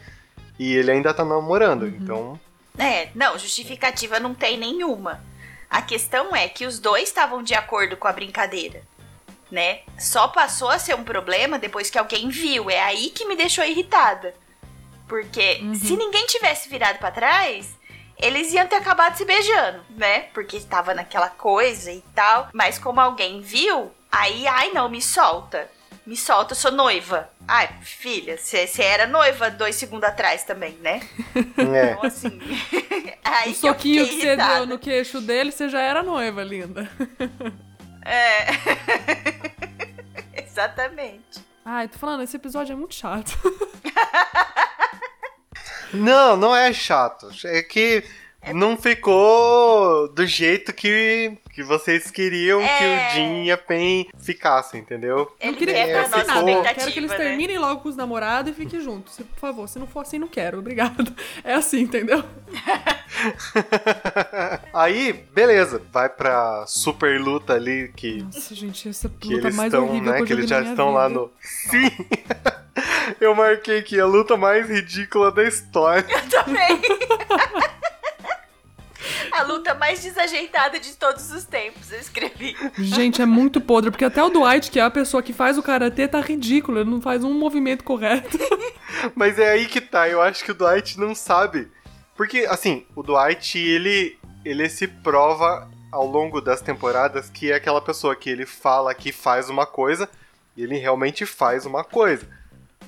e 0.58 0.74
ele 0.74 0.90
ainda 0.90 1.12
tá 1.12 1.24
namorando. 1.24 1.86
Então, 1.86 2.40
É, 2.78 3.08
não, 3.14 3.38
justificativa 3.38 4.18
não 4.18 4.34
tem 4.34 4.56
nenhuma. 4.56 5.22
A 5.68 5.82
questão 5.82 6.34
é 6.34 6.48
que 6.48 6.64
os 6.64 6.78
dois 6.78 7.08
estavam 7.08 7.42
de 7.42 7.52
acordo 7.54 7.96
com 7.96 8.08
a 8.08 8.12
brincadeira, 8.12 8.80
né? 9.50 9.80
Só 9.98 10.28
passou 10.28 10.68
a 10.68 10.78
ser 10.78 10.94
um 10.94 11.04
problema 11.04 11.58
depois 11.58 11.90
que 11.90 11.98
alguém 11.98 12.28
viu. 12.28 12.70
É 12.70 12.80
aí 12.82 13.10
que 13.10 13.26
me 13.26 13.36
deixou 13.36 13.64
irritada. 13.64 14.34
Porque 15.08 15.60
se 15.74 15.96
ninguém 15.96 16.26
tivesse 16.26 16.68
virado 16.68 16.98
pra 16.98 17.10
trás, 17.10 17.74
eles 18.18 18.52
iam 18.52 18.66
ter 18.66 18.76
acabado 18.76 19.16
se 19.16 19.24
beijando, 19.24 19.80
né? 19.90 20.24
Porque 20.34 20.60
tava 20.60 20.92
naquela 20.92 21.30
coisa 21.30 21.90
e 21.90 22.02
tal. 22.14 22.48
Mas 22.52 22.78
como 22.78 23.00
alguém 23.00 23.40
viu, 23.40 23.90
aí, 24.12 24.46
ai 24.46 24.70
não, 24.70 24.88
me 24.88 25.00
solta. 25.00 25.70
Me 26.04 26.16
solta, 26.16 26.52
eu 26.52 26.56
sou 26.56 26.72
noiva. 26.72 27.30
Ai, 27.46 27.68
filha, 27.82 28.36
você 28.36 28.82
era 28.82 29.06
noiva 29.06 29.50
dois 29.50 29.76
segundos 29.76 30.08
atrás 30.08 30.42
também, 30.42 30.72
né? 30.80 31.00
é. 31.56 31.92
Então, 31.92 32.02
assim. 32.02 32.40
aí 33.24 33.52
O 33.52 33.54
que 33.54 33.66
eu 33.66 33.72
soquinho 33.72 34.06
que 34.06 34.20
você 34.20 34.36
deu 34.36 34.66
no 34.66 34.78
queixo 34.78 35.20
dele, 35.20 35.52
você 35.52 35.68
já 35.68 35.80
era 35.80 36.02
noiva, 36.02 36.42
linda. 36.42 36.90
É. 38.04 38.46
Exatamente. 40.58 41.40
Ai, 41.64 41.86
tô 41.86 41.98
falando, 41.98 42.24
esse 42.24 42.34
episódio 42.36 42.72
é 42.72 42.76
muito 42.76 42.94
chato. 42.94 43.38
Não, 45.94 46.36
não 46.36 46.54
é 46.54 46.70
chato. 46.72 47.30
É 47.44 47.62
que 47.62 48.04
não 48.54 48.76
ficou 48.76 50.08
do 50.08 50.26
jeito 50.26 50.72
que, 50.72 51.36
que 51.52 51.62
vocês 51.62 52.10
queriam 52.10 52.60
que 52.60 52.84
É. 52.84 53.08
o 53.08 53.14
Jim 53.14 53.44
e 53.44 53.52
a 53.52 53.58
Pen 53.58 54.08
ficassem, 54.18 54.80
entendeu? 54.80 55.30
Ele 55.40 55.52
não 55.52 55.58
queria 55.58 55.74
quer 55.74 55.86
que 55.86 55.92
nossa 56.10 56.24
nada. 56.24 56.50
Eu 56.50 56.62
quero 56.62 56.92
que 56.92 56.98
eles 56.98 57.10
né? 57.10 57.16
terminem 57.16 57.58
logo 57.58 57.80
com 57.82 57.88
os 57.88 57.96
namorados 57.96 58.52
e 58.52 58.54
fiquem 58.54 58.80
juntos. 58.80 59.14
Se- 59.16 59.24
Por 59.24 59.38
favor, 59.38 59.68
se 59.68 59.78
não 59.78 59.86
for 59.86 60.00
assim, 60.00 60.18
não 60.18 60.28
quero. 60.28 60.58
Obrigado. 60.58 61.12
É 61.44 61.54
assim, 61.54 61.80
entendeu? 61.80 62.24
Aí, 64.72 65.12
beleza, 65.34 65.82
vai 65.92 66.08
pra 66.08 66.64
super 66.66 67.20
luta 67.20 67.54
ali 67.54 67.92
que, 67.96 68.22
Nossa, 68.22 68.54
gente, 68.54 68.88
essa 68.88 69.08
que 69.08 69.34
luta 69.34 69.46
eles 69.48 69.56
mais 69.56 69.72
estão, 69.72 69.88
horrível 69.88 70.12
né? 70.12 70.16
que 70.18 70.22
eu 70.22 70.26
Que 70.26 70.32
eles 70.34 70.48
já 70.48 70.60
estão 70.62 70.92
lá 70.92 71.08
vida. 71.08 71.20
no. 71.20 71.30
Sim! 71.40 71.90
Eu 73.20 73.34
marquei 73.34 73.78
aqui 73.78 73.98
a 73.98 74.06
luta 74.06 74.36
mais 74.36 74.68
ridícula 74.68 75.32
da 75.32 75.42
história. 75.42 76.06
Também. 76.30 76.78
A 79.32 79.42
luta 79.42 79.74
mais 79.74 80.02
desajeitada 80.02 80.78
de 80.78 80.96
todos 80.96 81.30
os 81.32 81.44
tempos, 81.44 81.92
eu 81.92 81.98
escrevi. 81.98 82.56
Gente, 82.78 83.22
é 83.22 83.26
muito 83.26 83.60
podre, 83.60 83.90
porque 83.90 84.04
até 84.04 84.22
o 84.22 84.30
Dwight, 84.30 84.70
que 84.70 84.78
é 84.78 84.82
a 84.82 84.90
pessoa 84.90 85.22
que 85.22 85.32
faz 85.32 85.58
o 85.58 85.62
karatê, 85.62 86.06
tá 86.08 86.20
ridículo. 86.20 86.78
Ele 86.78 86.90
não 86.90 87.00
faz 87.00 87.24
um 87.24 87.32
movimento 87.32 87.84
correto. 87.84 88.38
Mas 89.14 89.38
é 89.38 89.50
aí 89.50 89.66
que 89.66 89.80
tá, 89.80 90.08
eu 90.08 90.20
acho 90.20 90.44
que 90.44 90.52
o 90.52 90.54
Dwight 90.54 90.98
não 90.98 91.14
sabe. 91.14 91.68
Porque, 92.16 92.46
assim, 92.48 92.84
o 92.96 93.02
Dwight, 93.02 93.58
ele, 93.58 94.18
ele 94.44 94.68
se 94.68 94.88
prova 94.88 95.68
ao 95.90 96.06
longo 96.06 96.40
das 96.40 96.60
temporadas 96.60 97.30
que 97.30 97.50
é 97.50 97.54
aquela 97.54 97.80
pessoa 97.80 98.14
que 98.14 98.28
ele 98.28 98.44
fala 98.44 98.94
que 98.94 99.10
faz 99.10 99.48
uma 99.48 99.66
coisa 99.66 100.08
e 100.56 100.62
ele 100.62 100.76
realmente 100.76 101.24
faz 101.24 101.64
uma 101.64 101.84
coisa. 101.84 102.28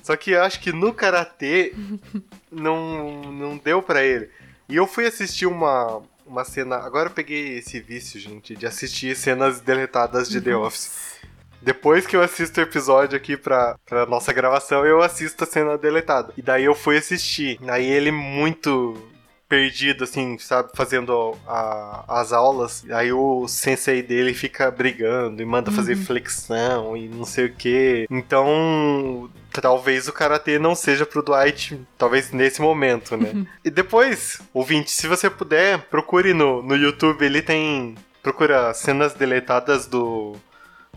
Só 0.03 0.15
que 0.15 0.31
eu 0.31 0.43
acho 0.43 0.59
que 0.59 0.71
no 0.71 0.93
karatê 0.93 1.73
não, 2.51 3.21
não 3.31 3.57
deu 3.57 3.81
pra 3.81 4.03
ele. 4.03 4.29
E 4.67 4.75
eu 4.75 4.87
fui 4.87 5.05
assistir 5.05 5.45
uma, 5.45 6.01
uma 6.25 6.43
cena. 6.43 6.77
Agora 6.77 7.09
eu 7.09 7.13
peguei 7.13 7.57
esse 7.57 7.79
vício, 7.79 8.19
gente, 8.19 8.55
de 8.55 8.65
assistir 8.65 9.15
cenas 9.15 9.61
deletadas 9.61 10.29
de 10.29 10.41
The 10.41 10.55
Office. 10.55 11.19
Depois 11.61 12.07
que 12.07 12.15
eu 12.15 12.23
assisto 12.23 12.59
o 12.59 12.63
episódio 12.63 13.15
aqui 13.15 13.37
pra, 13.37 13.77
pra 13.85 14.05
nossa 14.07 14.33
gravação, 14.33 14.83
eu 14.85 15.01
assisto 15.01 15.43
a 15.43 15.47
cena 15.47 15.77
deletada. 15.77 16.33
E 16.35 16.41
daí 16.41 16.63
eu 16.63 16.73
fui 16.73 16.97
assistir. 16.97 17.59
Aí 17.67 17.85
ele 17.85 18.11
muito 18.11 18.97
perdido, 19.51 20.05
assim, 20.05 20.37
sabe, 20.39 20.69
fazendo 20.73 21.35
a- 21.45 22.05
as 22.07 22.31
aulas. 22.31 22.85
Aí 22.89 23.11
o 23.11 23.49
sensei 23.49 24.01
dele 24.01 24.33
fica 24.33 24.71
brigando 24.71 25.41
e 25.41 25.45
manda 25.45 25.69
fazer 25.69 25.97
flexão 25.97 26.95
e 26.95 27.09
não 27.09 27.25
sei 27.25 27.47
o 27.47 27.53
que. 27.53 28.07
Então, 28.09 29.29
talvez 29.51 30.07
o 30.07 30.13
karatê 30.13 30.57
não 30.57 30.73
seja 30.73 31.05
pro 31.05 31.21
Dwight, 31.21 31.77
talvez 31.97 32.31
nesse 32.31 32.61
momento, 32.61 33.17
né? 33.17 33.45
e 33.65 33.69
depois, 33.69 34.39
ouvinte, 34.53 34.89
se 34.89 35.05
você 35.05 35.29
puder, 35.29 35.79
procure 35.89 36.33
no, 36.33 36.61
no 36.63 36.75
YouTube, 36.77 37.25
ele 37.25 37.41
tem. 37.41 37.95
Procura 38.23 38.73
cenas 38.73 39.13
deletadas 39.13 39.85
do 39.85 40.37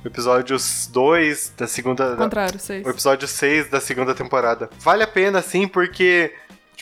episódio 0.05 0.57
2 0.91 1.55
da 1.57 1.67
segunda. 1.67 2.15
Contrário, 2.17 2.61
seis. 2.61 2.87
O 2.87 2.91
episódio 2.91 3.27
6 3.27 3.71
da 3.71 3.81
segunda 3.81 4.15
temporada. 4.15 4.69
Vale 4.81 5.03
a 5.03 5.07
pena, 5.07 5.41
sim, 5.41 5.67
porque, 5.67 6.35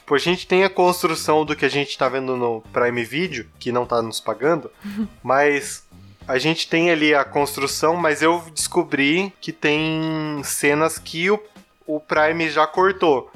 tipo, 0.03 0.15
a 0.15 0.19
gente 0.19 0.47
tem 0.47 0.65
a 0.65 0.71
construção 0.71 1.45
do 1.45 1.55
que 1.55 1.65
a 1.65 1.69
gente 1.69 1.97
tá 1.97 2.09
vendo 2.09 2.37
no 2.37 2.61
Prime 2.73 3.05
Video, 3.05 3.49
que 3.59 3.73
não 3.73 3.87
tá 3.87 4.03
nos 4.03 4.21
pagando, 4.21 4.71
mas 5.23 5.87
a 6.27 6.39
gente 6.39 6.69
tem 6.69 6.91
ali 6.91 7.15
a 7.15 7.25
construção, 7.25 7.97
mas 7.97 8.21
eu 8.21 8.43
descobri 8.53 9.33
que 9.41 9.53
tem 9.53 10.41
cenas 10.45 10.99
que 10.99 11.31
o, 11.31 11.41
o 11.87 12.01
Prime 12.01 12.51
já 12.51 12.67
cortou. 12.67 13.31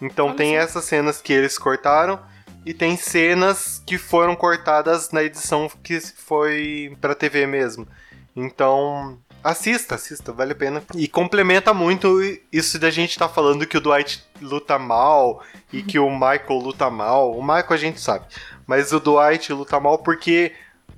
Então 0.00 0.34
tem 0.34 0.56
essas 0.56 0.84
cenas 0.84 1.20
que 1.20 1.32
eles 1.32 1.58
cortaram 1.58 2.20
e 2.64 2.72
tem 2.72 2.96
cenas 2.96 3.82
que 3.84 3.98
foram 3.98 4.36
cortadas 4.36 5.10
na 5.10 5.22
edição 5.22 5.68
que 5.82 6.00
foi 6.00 6.96
pra 7.00 7.14
TV 7.14 7.46
mesmo. 7.46 7.88
Então, 8.36 9.18
assista, 9.42 9.94
assista, 9.94 10.32
vale 10.32 10.52
a 10.52 10.56
pena. 10.56 10.82
E 10.94 11.08
complementa 11.08 11.72
muito 11.72 12.18
isso 12.52 12.78
da 12.78 12.90
gente 12.90 13.18
tá 13.18 13.28
falando 13.28 13.66
que 13.66 13.76
o 13.76 13.80
Dwight 13.80 14.24
luta 14.40 14.78
mal 14.78 15.42
e 15.72 15.82
que 15.82 15.98
o 15.98 16.10
Michael 16.10 16.58
luta 16.60 16.90
mal. 16.90 17.32
O 17.36 17.42
Michael 17.42 17.66
a 17.70 17.76
gente 17.76 18.00
sabe, 18.00 18.26
mas 18.66 18.92
o 18.92 19.00
Dwight 19.00 19.52
luta 19.52 19.78
mal 19.80 19.98
porque 19.98 20.52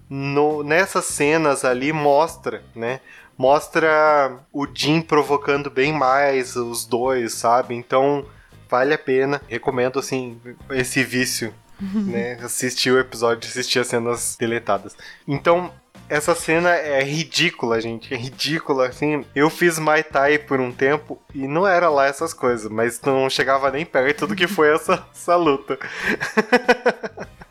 no, 0.08 0.62
nessas 0.62 1.04
cenas 1.06 1.64
ali 1.64 1.92
mostra, 1.92 2.64
né? 2.74 3.00
Mostra 3.38 4.38
o 4.52 4.66
Jim 4.72 5.00
provocando 5.00 5.70
bem 5.70 5.92
mais 5.92 6.56
os 6.56 6.84
dois, 6.84 7.32
sabe? 7.32 7.74
Então 7.74 8.26
vale 8.68 8.92
a 8.92 8.98
pena. 8.98 9.40
Recomendo 9.48 9.98
assim 9.98 10.38
esse 10.70 11.02
vício, 11.04 11.54
né? 11.80 12.34
Assistir 12.42 12.90
o 12.90 12.98
episódio, 12.98 13.48
assistir 13.48 13.78
as 13.78 13.86
cenas 13.86 14.36
deletadas. 14.38 14.96
Então 15.26 15.72
essa 16.10 16.34
cena 16.34 16.70
é 16.70 17.02
ridícula, 17.02 17.80
gente. 17.80 18.12
É 18.12 18.16
ridícula, 18.16 18.88
assim. 18.88 19.24
Eu 19.34 19.48
fiz 19.48 19.78
Mai 19.78 20.02
Tai 20.02 20.38
por 20.38 20.60
um 20.60 20.72
tempo 20.72 21.18
e 21.34 21.46
não 21.46 21.66
era 21.66 21.88
lá 21.88 22.06
essas 22.06 22.34
coisas, 22.34 22.70
mas 22.70 23.00
não 23.00 23.30
chegava 23.30 23.70
nem 23.70 23.86
perto 23.86 24.26
do 24.26 24.34
que 24.34 24.48
foi 24.48 24.68
essa, 24.74 25.06
essa 25.14 25.36
luta. 25.36 25.78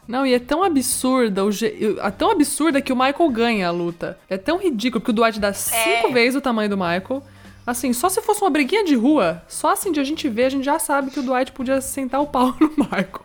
Não, 0.08 0.26
e 0.26 0.34
é 0.34 0.40
tão 0.40 0.64
absurda, 0.64 1.46
o 1.46 1.52
je... 1.52 1.98
é 2.02 2.12
tão 2.12 2.32
absurda 2.32 2.82
que 2.82 2.92
o 2.92 2.96
Michael 2.96 3.30
ganha 3.30 3.68
a 3.68 3.72
luta. 3.72 4.20
É 4.30 4.38
tão 4.38 4.58
ridículo, 4.58 5.02
porque 5.02 5.12
o 5.12 5.14
Dwight 5.14 5.40
dá 5.40 5.54
cinco 5.54 6.12
vezes 6.12 6.36
o 6.36 6.42
tamanho 6.42 6.70
do 6.70 6.78
Michael. 6.78 7.24
Assim, 7.66 7.94
só 7.94 8.10
se 8.10 8.20
fosse 8.22 8.42
uma 8.42 8.50
briguinha 8.50 8.84
de 8.84 8.96
rua, 8.96 9.44
só 9.48 9.72
assim 9.72 9.92
de 9.92 10.00
a 10.00 10.04
gente 10.04 10.28
ver, 10.28 10.46
a 10.46 10.50
gente 10.50 10.64
já 10.66 10.80
sabe 10.80 11.12
que 11.12 11.20
o 11.20 11.24
Dwight 11.24 11.52
podia 11.52 11.80
sentar 11.80 12.20
o 12.20 12.26
pau 12.26 12.56
no 12.60 12.70
Michael. 12.70 13.22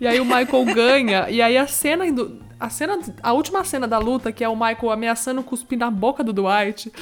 E 0.00 0.06
aí 0.06 0.20
o 0.20 0.24
Michael 0.24 0.64
ganha, 0.72 1.28
e 1.28 1.42
aí 1.42 1.56
a 1.56 1.66
cena 1.66 2.10
do. 2.12 2.40
A 2.64 2.70
cena. 2.70 2.98
A 3.22 3.32
última 3.32 3.62
cena 3.64 3.86
da 3.86 3.98
luta, 3.98 4.32
que 4.32 4.42
é 4.44 4.48
o 4.48 4.54
Michael 4.56 4.90
ameaçando 4.90 5.42
cuspir 5.42 5.78
na 5.78 5.90
boca 5.90 6.22
do 6.24 6.32
Dwight. 6.32 6.92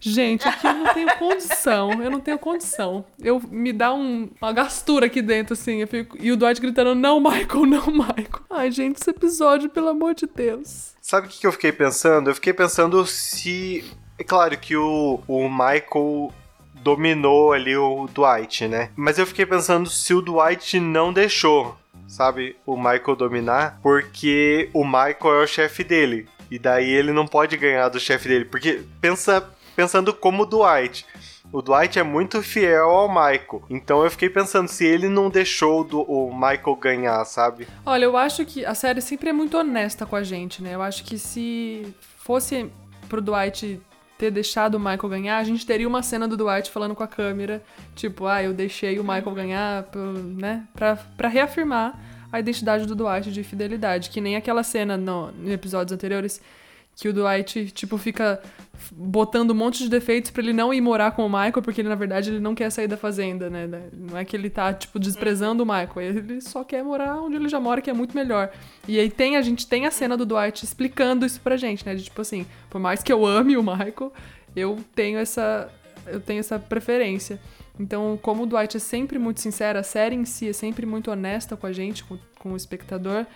Gente, 0.00 0.46
aqui 0.46 0.66
eu 0.66 0.74
não 0.74 0.92
tenho 0.92 1.08
condição. 1.18 2.02
Eu 2.02 2.10
não 2.10 2.20
tenho 2.20 2.38
condição. 2.38 3.04
Eu 3.18 3.40
me 3.50 3.72
dá 3.72 3.94
um- 3.94 4.28
uma 4.40 4.52
gastura 4.52 5.06
aqui 5.06 5.22
dentro, 5.22 5.54
assim. 5.54 5.80
eu 5.80 5.88
fico- 5.88 6.18
e 6.20 6.30
o 6.30 6.36
Dwight 6.36 6.60
gritando: 6.60 6.94
Não, 6.94 7.18
Michael, 7.20 7.64
não, 7.66 7.86
Michael. 7.86 8.42
Ai, 8.50 8.70
gente, 8.70 9.00
esse 9.00 9.08
episódio, 9.10 9.70
pelo 9.70 9.88
amor 9.88 10.14
de 10.14 10.26
Deus. 10.26 10.92
Sabe 11.00 11.26
o 11.26 11.30
que 11.30 11.40
que 11.40 11.46
eu 11.46 11.52
fiquei 11.52 11.72
pensando? 11.72 12.28
Eu 12.30 12.34
fiquei 12.34 12.52
pensando 12.52 13.04
se. 13.06 13.84
É 14.18 14.22
claro 14.24 14.56
que 14.58 14.76
o, 14.76 15.20
o 15.26 15.48
Michael 15.48 16.32
dominou 16.82 17.52
ali 17.52 17.76
o 17.76 18.06
Dwight, 18.12 18.68
né? 18.68 18.90
Mas 18.94 19.18
eu 19.18 19.26
fiquei 19.26 19.46
pensando 19.46 19.88
se 19.88 20.12
o 20.12 20.20
Dwight 20.20 20.78
não 20.78 21.12
deixou, 21.12 21.76
sabe, 22.14 22.56
o 22.64 22.76
Michael 22.76 23.16
dominar, 23.16 23.78
porque 23.82 24.70
o 24.72 24.84
Michael 24.84 25.40
é 25.40 25.42
o 25.44 25.46
chefe 25.46 25.82
dele. 25.82 26.28
E 26.50 26.58
daí 26.58 26.88
ele 26.88 27.12
não 27.12 27.26
pode 27.26 27.56
ganhar 27.56 27.88
do 27.88 27.98
chefe 27.98 28.28
dele. 28.28 28.44
Porque 28.44 28.82
pensa, 29.00 29.44
pensando 29.74 30.14
como 30.14 30.44
o 30.44 30.46
Dwight. 30.46 31.04
O 31.52 31.60
Dwight 31.60 31.98
é 31.98 32.02
muito 32.02 32.42
fiel 32.42 32.88
ao 32.88 33.08
Michael. 33.08 33.62
Então 33.68 34.04
eu 34.04 34.10
fiquei 34.10 34.28
pensando 34.30 34.68
se 34.68 34.84
ele 34.84 35.08
não 35.08 35.28
deixou 35.30 35.82
do- 35.84 36.02
o 36.02 36.32
Michael 36.32 36.76
ganhar, 36.76 37.24
sabe? 37.24 37.66
Olha, 37.84 38.04
eu 38.04 38.16
acho 38.16 38.44
que 38.44 38.64
a 38.64 38.74
série 38.74 39.00
sempre 39.00 39.30
é 39.30 39.32
muito 39.32 39.56
honesta 39.56 40.06
com 40.06 40.14
a 40.16 40.22
gente, 40.22 40.62
né? 40.62 40.74
Eu 40.74 40.82
acho 40.82 41.04
que 41.04 41.18
se 41.18 41.92
fosse 42.16 42.70
pro 43.08 43.20
Dwight 43.20 43.80
ter 44.18 44.30
deixado 44.30 44.76
o 44.76 44.78
Michael 44.78 45.08
ganhar, 45.08 45.38
a 45.38 45.44
gente 45.44 45.66
teria 45.66 45.88
uma 45.88 46.02
cena 46.02 46.28
do 46.28 46.36
Dwight 46.36 46.70
falando 46.70 46.94
com 46.94 47.02
a 47.02 47.08
câmera, 47.08 47.62
tipo, 47.94 48.26
ah, 48.26 48.42
eu 48.42 48.52
deixei 48.52 48.98
o 48.98 49.02
Michael 49.02 49.32
ganhar, 49.32 49.88
né? 50.36 50.66
Pra, 50.74 50.96
pra 50.96 51.28
reafirmar 51.28 51.98
a 52.32 52.40
identidade 52.40 52.86
do 52.86 52.94
Dwight 52.94 53.30
de 53.30 53.44
fidelidade. 53.44 54.10
Que 54.10 54.20
nem 54.20 54.36
aquela 54.36 54.62
cena 54.62 54.96
no, 54.96 55.30
em 55.44 55.52
episódios 55.52 55.92
anteriores 55.92 56.40
que 56.96 57.08
o 57.08 57.12
Dwight, 57.12 57.70
tipo, 57.72 57.98
fica 57.98 58.40
botando 58.92 59.50
um 59.50 59.54
monte 59.54 59.82
de 59.82 59.88
defeitos 59.88 60.30
pra 60.30 60.42
ele 60.42 60.52
não 60.52 60.72
ir 60.72 60.80
morar 60.80 61.12
com 61.12 61.24
o 61.24 61.28
Michael, 61.28 61.62
porque 61.62 61.80
ele, 61.80 61.88
na 61.88 61.94
verdade, 61.94 62.30
ele 62.30 62.40
não 62.40 62.54
quer 62.54 62.70
sair 62.70 62.86
da 62.86 62.96
fazenda, 62.96 63.50
né? 63.50 63.68
Não 63.92 64.16
é 64.16 64.24
que 64.24 64.36
ele 64.36 64.50
tá, 64.50 64.72
tipo, 64.72 64.98
desprezando 64.98 65.62
o 65.62 65.66
Michael, 65.66 66.00
ele 66.00 66.40
só 66.40 66.62
quer 66.62 66.82
morar 66.82 67.16
onde 67.16 67.36
ele 67.36 67.48
já 67.48 67.58
mora, 67.58 67.80
que 67.80 67.90
é 67.90 67.92
muito 67.92 68.14
melhor. 68.14 68.50
E 68.86 68.98
aí 68.98 69.10
tem, 69.10 69.36
a 69.36 69.42
gente 69.42 69.66
tem 69.66 69.86
a 69.86 69.90
cena 69.90 70.16
do 70.16 70.26
Dwight 70.26 70.64
explicando 70.64 71.26
isso 71.26 71.40
pra 71.40 71.56
gente, 71.56 71.84
né? 71.84 71.94
De, 71.94 72.04
tipo 72.04 72.20
assim, 72.20 72.46
por 72.70 72.80
mais 72.80 73.02
que 73.02 73.12
eu 73.12 73.26
ame 73.26 73.56
o 73.56 73.62
Michael, 73.62 74.12
eu 74.54 74.78
tenho 74.94 75.18
essa, 75.18 75.70
eu 76.06 76.20
tenho 76.20 76.40
essa 76.40 76.58
preferência. 76.58 77.40
Então, 77.78 78.18
como 78.22 78.44
o 78.44 78.46
Dwight 78.46 78.76
é 78.76 78.80
sempre 78.80 79.18
muito 79.18 79.40
sincero, 79.40 79.78
a 79.78 79.82
série 79.82 80.14
em 80.14 80.24
si 80.24 80.48
é 80.48 80.52
sempre 80.52 80.86
muito 80.86 81.10
honesta 81.10 81.56
com 81.56 81.66
a 81.66 81.72
gente, 81.72 82.04
com, 82.04 82.16
com 82.38 82.52
o 82.52 82.56
espectador, 82.56 83.26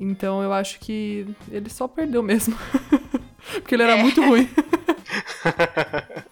então 0.00 0.42
eu 0.42 0.52
acho 0.52 0.78
que 0.78 1.26
ele 1.50 1.68
só 1.70 1.88
perdeu 1.88 2.22
mesmo. 2.22 2.56
Porque 3.52 3.74
ele 3.74 3.82
era 3.82 3.96
muito 3.96 4.22
ruim. 4.22 4.48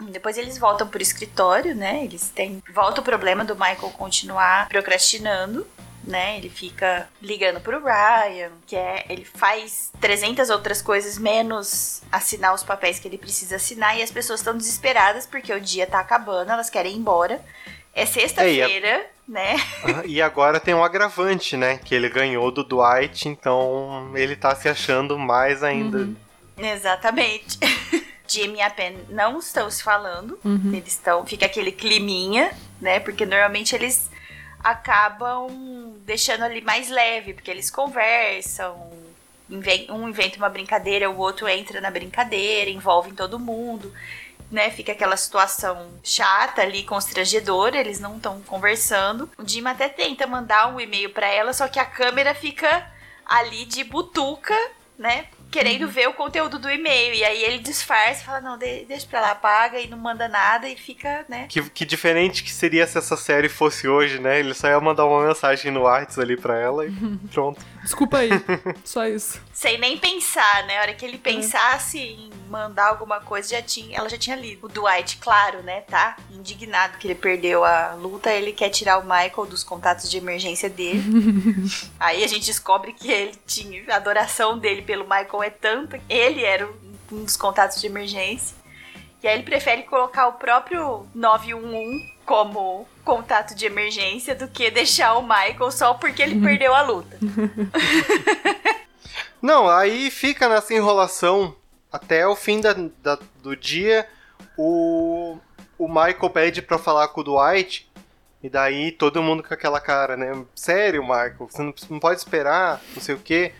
Depois 0.10 0.36
eles 0.36 0.58
voltam 0.58 0.86
pro 0.86 1.02
escritório, 1.02 1.74
né? 1.74 2.04
Eles 2.04 2.30
têm. 2.30 2.62
Volta 2.72 3.00
o 3.00 3.04
problema 3.04 3.44
do 3.44 3.54
Michael 3.54 3.90
continuar 3.96 4.68
procrastinando. 4.68 5.66
Né, 6.04 6.36
ele 6.36 6.48
fica 6.48 7.08
ligando 7.20 7.60
pro 7.60 7.82
Ryan, 7.82 8.52
que 8.64 8.76
é, 8.76 9.04
ele 9.08 9.24
faz 9.24 9.90
300 10.00 10.50
outras 10.50 10.80
coisas 10.80 11.18
menos 11.18 12.00
assinar 12.12 12.54
os 12.54 12.62
papéis 12.62 13.00
que 13.00 13.08
ele 13.08 13.18
precisa 13.18 13.56
assinar 13.56 13.98
e 13.98 14.02
as 14.02 14.12
pessoas 14.12 14.38
estão 14.38 14.56
desesperadas 14.56 15.26
porque 15.26 15.52
o 15.52 15.60
dia 15.60 15.84
tá 15.84 15.98
acabando, 15.98 16.52
elas 16.52 16.70
querem 16.70 16.92
ir 16.92 16.98
embora. 16.98 17.44
É 17.96 18.04
sexta-feira, 18.04 19.06
né? 19.26 19.56
Ah, 19.82 20.02
E 20.04 20.20
agora 20.20 20.60
tem 20.60 20.74
um 20.74 20.84
agravante, 20.84 21.56
né? 21.56 21.78
Que 21.82 21.94
ele 21.94 22.10
ganhou 22.10 22.50
do 22.50 22.62
Dwight, 22.62 23.26
então 23.26 24.12
ele 24.14 24.36
tá 24.36 24.54
se 24.54 24.68
achando 24.68 25.18
mais 25.18 25.62
ainda. 25.62 26.06
Exatamente. 26.58 27.58
Jimmy 28.28 28.58
e 28.58 28.62
a 28.62 28.68
Pen 28.68 28.98
não 29.08 29.38
estão 29.38 29.70
se 29.70 29.82
falando. 29.82 30.38
Eles 30.44 30.88
estão. 30.88 31.24
Fica 31.24 31.46
aquele 31.46 31.72
climinha, 31.72 32.50
né? 32.80 33.00
Porque 33.00 33.24
normalmente 33.24 33.74
eles 33.74 34.10
acabam 34.62 35.48
deixando 36.04 36.42
ali 36.42 36.60
mais 36.60 36.90
leve, 36.90 37.32
porque 37.32 37.50
eles 37.50 37.70
conversam. 37.70 38.90
Um 39.88 40.08
inventa 40.08 40.36
uma 40.38 40.48
brincadeira, 40.48 41.08
o 41.08 41.16
outro 41.18 41.48
entra 41.48 41.80
na 41.80 41.90
brincadeira, 41.90 42.68
envolve 42.68 43.12
todo 43.12 43.38
mundo. 43.38 43.92
Né, 44.50 44.70
fica 44.70 44.92
aquela 44.92 45.16
situação 45.16 45.90
chata 46.04 46.62
ali, 46.62 46.84
constrangedora, 46.84 47.76
eles 47.76 47.98
não 47.98 48.16
estão 48.16 48.40
conversando. 48.42 49.28
O 49.36 49.46
Jim 49.46 49.66
até 49.66 49.88
tenta 49.88 50.24
mandar 50.26 50.68
um 50.68 50.80
e-mail 50.80 51.10
pra 51.10 51.26
ela, 51.26 51.52
só 51.52 51.66
que 51.66 51.80
a 51.80 51.84
câmera 51.84 52.32
fica 52.32 52.88
ali 53.24 53.64
de 53.64 53.82
butuca, 53.82 54.54
né? 54.96 55.26
Querendo 55.50 55.88
ver 55.88 56.08
o 56.08 56.12
conteúdo 56.14 56.58
do 56.58 56.70
e-mail. 56.70 57.14
E 57.14 57.24
aí 57.24 57.42
ele 57.44 57.58
disfarça 57.58 58.22
e 58.22 58.24
fala: 58.26 58.40
Não, 58.40 58.58
de- 58.58 58.84
deixa 58.84 59.06
pra 59.06 59.20
lá, 59.20 59.30
apaga 59.30 59.78
e 59.80 59.86
não 59.88 59.98
manda 59.98 60.28
nada 60.28 60.68
e 60.68 60.76
fica, 60.76 61.24
né? 61.28 61.46
Que, 61.48 61.62
que 61.70 61.84
diferente 61.84 62.42
que 62.42 62.52
seria 62.52 62.86
se 62.86 62.98
essa 62.98 63.16
série 63.16 63.48
fosse 63.48 63.88
hoje, 63.88 64.18
né? 64.18 64.38
Ele 64.38 64.54
só 64.54 64.68
ia 64.68 64.80
mandar 64.80 65.06
uma 65.06 65.26
mensagem 65.26 65.70
no 65.70 65.82
WhatsApp 65.82 66.20
ali 66.20 66.36
pra 66.36 66.58
ela 66.58 66.86
e 66.86 66.90
pronto. 67.32 67.60
Desculpa 67.82 68.18
aí. 68.18 68.30
Só 68.84 69.06
isso. 69.06 69.40
Sem 69.52 69.78
nem 69.78 69.96
pensar, 69.96 70.64
né? 70.66 70.78
A 70.78 70.80
hora 70.82 70.94
que 70.94 71.04
ele 71.06 71.18
pensasse 71.18 71.98
em 72.00 72.30
mandar 72.50 72.88
alguma 72.88 73.20
coisa, 73.20 73.50
já 73.50 73.62
tinha, 73.62 73.96
ela 73.96 74.08
já 74.08 74.18
tinha 74.18 74.34
lido. 74.34 74.66
O 74.66 74.68
Dwight, 74.68 75.18
claro, 75.18 75.62
né? 75.62 75.82
Tá 75.82 76.16
indignado 76.32 76.98
que 76.98 77.06
ele 77.06 77.14
perdeu 77.14 77.64
a 77.64 77.94
luta. 77.94 78.32
Ele 78.32 78.52
quer 78.52 78.70
tirar 78.70 78.98
o 78.98 79.02
Michael 79.04 79.46
dos 79.48 79.62
contatos 79.62 80.10
de 80.10 80.18
emergência 80.18 80.68
dele. 80.68 81.00
Aí 82.00 82.24
a 82.24 82.26
gente 82.26 82.44
descobre 82.46 82.92
que 82.92 83.08
ele 83.10 83.34
tinha. 83.46 83.84
A 83.92 83.96
adoração 83.96 84.58
dele 84.58 84.82
pelo 84.82 85.04
Michael 85.04 85.35
é 85.42 85.50
tanta. 85.50 86.00
Ele 86.08 86.44
era 86.44 86.66
um 87.12 87.24
dos 87.24 87.36
contatos 87.36 87.80
de 87.80 87.86
emergência. 87.86 88.56
E 89.22 89.28
aí 89.28 89.34
ele 89.34 89.42
prefere 89.44 89.82
colocar 89.84 90.28
o 90.28 90.34
próprio 90.34 91.06
911 91.14 92.14
como 92.24 92.86
contato 93.04 93.54
de 93.54 93.64
emergência 93.66 94.34
do 94.34 94.48
que 94.48 94.70
deixar 94.70 95.14
o 95.14 95.22
Michael 95.22 95.70
só 95.70 95.94
porque 95.94 96.22
ele 96.22 96.40
perdeu 96.44 96.74
a 96.74 96.82
luta. 96.82 97.16
Não, 99.40 99.68
aí 99.68 100.10
fica 100.10 100.48
nessa 100.48 100.74
enrolação 100.74 101.54
até 101.92 102.26
o 102.26 102.34
fim 102.34 102.60
da, 102.60 102.72
da- 103.02 103.18
do 103.42 103.54
dia. 103.56 104.08
O, 104.56 105.38
o 105.78 105.86
Michael 105.88 106.30
pede 106.30 106.62
pra 106.62 106.78
falar 106.78 107.08
com 107.08 107.20
o 107.20 107.24
Dwight. 107.24 107.88
E 108.42 108.48
daí 108.48 108.92
todo 108.92 109.22
mundo 109.22 109.42
com 109.42 109.52
aquela 109.54 109.80
cara, 109.80 110.16
né? 110.16 110.44
Sério, 110.54 111.02
Michael, 111.02 111.36
você 111.50 111.62
não, 111.62 111.74
não 111.90 111.98
pode 111.98 112.18
esperar, 112.20 112.80
não 112.94 113.02
sei 113.02 113.14
o 113.14 113.18
quê. 113.18 113.52